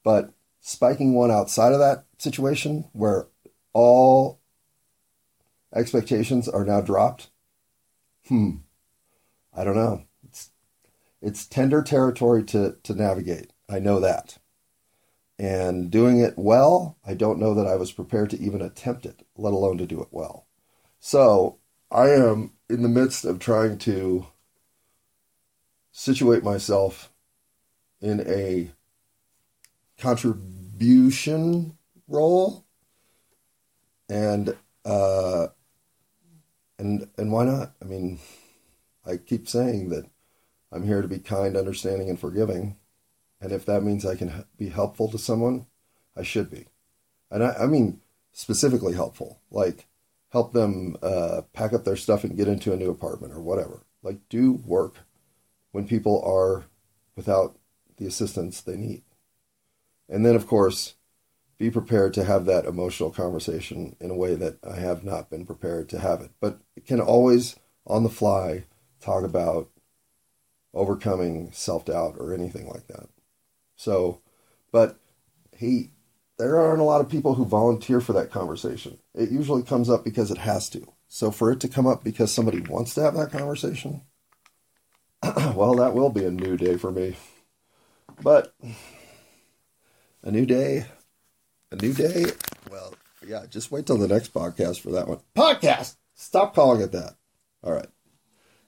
But 0.04 0.32
spiking 0.60 1.14
one 1.14 1.30
outside 1.30 1.72
of 1.72 1.78
that 1.80 2.04
situation 2.18 2.88
where 2.92 3.28
all 3.72 4.40
expectations 5.74 6.48
are 6.48 6.64
now 6.64 6.80
dropped, 6.80 7.30
hmm, 8.28 8.56
I 9.54 9.64
don't 9.64 9.76
know. 9.76 10.04
It's 10.24 10.50
it's 11.20 11.46
tender 11.46 11.82
territory 11.82 12.44
to 12.44 12.76
to 12.82 12.94
navigate. 12.94 13.52
I 13.68 13.78
know 13.78 14.00
that. 14.00 14.38
And 15.38 15.90
doing 15.90 16.20
it 16.20 16.34
well, 16.36 16.98
I 17.04 17.14
don't 17.14 17.40
know 17.40 17.54
that 17.54 17.66
I 17.66 17.76
was 17.76 17.90
prepared 17.90 18.30
to 18.30 18.40
even 18.40 18.62
attempt 18.62 19.06
it, 19.06 19.26
let 19.36 19.52
alone 19.52 19.78
to 19.78 19.86
do 19.86 20.00
it 20.00 20.08
well. 20.10 20.46
So 21.00 21.58
I 21.90 22.10
am 22.10 22.52
in 22.68 22.82
the 22.82 22.88
midst 22.88 23.24
of 23.24 23.38
trying 23.38 23.78
to 23.78 24.26
situate 25.90 26.44
myself 26.44 27.11
in 28.02 28.20
a 28.28 28.70
contribution 29.98 31.78
role. 32.08 32.66
And 34.08 34.56
uh 34.84 35.46
and 36.78 37.08
and 37.16 37.32
why 37.32 37.44
not? 37.44 37.72
I 37.80 37.84
mean 37.86 38.18
i 39.04 39.16
keep 39.16 39.48
saying 39.48 39.88
that 39.88 40.06
i'm 40.70 40.86
here 40.86 41.02
to 41.02 41.08
be 41.08 41.18
kind 41.18 41.56
understanding 41.56 42.10
and 42.10 42.18
forgiving. 42.18 42.76
And 43.40 43.52
if 43.52 43.64
that 43.66 43.82
means 43.82 44.04
i 44.04 44.16
can 44.16 44.44
be 44.58 44.68
helpful 44.68 45.08
to 45.10 45.18
someone 45.18 45.66
i 46.16 46.22
should 46.22 46.50
be. 46.50 46.66
And 47.30 47.44
i, 47.44 47.54
I 47.54 47.66
mean 47.66 48.00
specifically 48.32 48.94
helpful 48.94 49.40
like 49.50 49.86
help 50.32 50.52
them 50.52 50.96
uh, 51.02 51.42
pack 51.52 51.74
up 51.74 51.84
their 51.84 51.96
stuff 51.96 52.24
and 52.24 52.36
get 52.36 52.48
into 52.48 52.72
a 52.72 52.76
new 52.76 52.90
apartment 52.90 53.34
or 53.34 53.40
whatever. 53.40 53.84
Like 54.02 54.18
do 54.30 54.52
work 54.52 54.96
when 55.72 55.86
people 55.86 56.22
are 56.24 56.64
without 57.16 57.58
the 58.02 58.08
assistance 58.08 58.60
they 58.60 58.76
need. 58.76 59.02
And 60.08 60.26
then, 60.26 60.34
of 60.34 60.46
course, 60.46 60.94
be 61.58 61.70
prepared 61.70 62.12
to 62.14 62.24
have 62.24 62.44
that 62.46 62.64
emotional 62.64 63.10
conversation 63.10 63.94
in 64.00 64.10
a 64.10 64.16
way 64.16 64.34
that 64.34 64.58
I 64.68 64.76
have 64.76 65.04
not 65.04 65.30
been 65.30 65.46
prepared 65.46 65.88
to 65.90 66.00
have 66.00 66.20
it. 66.20 66.30
But 66.40 66.58
it 66.76 66.84
can 66.84 67.00
always, 67.00 67.56
on 67.86 68.02
the 68.02 68.10
fly, 68.10 68.64
talk 69.00 69.22
about 69.22 69.70
overcoming 70.74 71.52
self 71.52 71.84
doubt 71.84 72.16
or 72.18 72.34
anything 72.34 72.68
like 72.68 72.88
that. 72.88 73.08
So, 73.76 74.20
but 74.72 74.98
he, 75.56 75.92
there 76.38 76.58
aren't 76.58 76.80
a 76.80 76.84
lot 76.84 77.00
of 77.00 77.08
people 77.08 77.34
who 77.34 77.44
volunteer 77.44 78.00
for 78.00 78.12
that 78.14 78.32
conversation. 78.32 78.98
It 79.14 79.30
usually 79.30 79.62
comes 79.62 79.88
up 79.88 80.04
because 80.04 80.30
it 80.30 80.38
has 80.38 80.68
to. 80.70 80.92
So, 81.06 81.30
for 81.30 81.52
it 81.52 81.60
to 81.60 81.68
come 81.68 81.86
up 81.86 82.02
because 82.02 82.32
somebody 82.32 82.60
wants 82.60 82.94
to 82.94 83.02
have 83.02 83.14
that 83.14 83.30
conversation, 83.30 84.02
well, 85.22 85.76
that 85.76 85.94
will 85.94 86.10
be 86.10 86.24
a 86.24 86.30
new 86.30 86.56
day 86.56 86.76
for 86.76 86.90
me. 86.90 87.16
But 88.20 88.54
a 90.22 90.30
new 90.30 90.46
day, 90.46 90.86
a 91.70 91.76
new 91.76 91.92
day. 91.92 92.26
Well, 92.70 92.94
yeah, 93.26 93.44
just 93.48 93.70
wait 93.70 93.86
till 93.86 93.98
the 93.98 94.08
next 94.08 94.34
podcast 94.34 94.80
for 94.80 94.90
that 94.90 95.08
one. 95.08 95.20
Podcast! 95.34 95.96
Stop 96.14 96.54
calling 96.54 96.80
it 96.80 96.92
that. 96.92 97.14
All 97.62 97.72
right. 97.72 97.88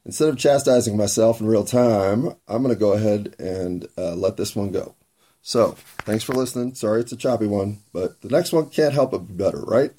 Instead 0.05 0.29
of 0.29 0.39
chastising 0.39 0.97
myself 0.97 1.41
in 1.41 1.47
real 1.47 1.65
time, 1.65 2.35
I'm 2.47 2.63
going 2.63 2.75
to 2.75 2.79
go 2.79 2.93
ahead 2.93 3.35
and 3.39 3.87
uh, 3.97 4.15
let 4.15 4.37
this 4.37 4.55
one 4.55 4.71
go. 4.71 4.95
So, 5.41 5.77
thanks 6.01 6.25
for 6.25 6.33
listening. 6.33 6.75
Sorry 6.75 7.01
it's 7.01 7.13
a 7.13 7.17
choppy 7.17 7.47
one, 7.47 7.81
but 7.93 8.21
the 8.21 8.29
next 8.29 8.53
one 8.53 8.69
can't 8.71 8.95
help 8.95 9.13
but 9.13 9.29
be 9.29 9.35
better, 9.35 9.61
right? 9.61 9.93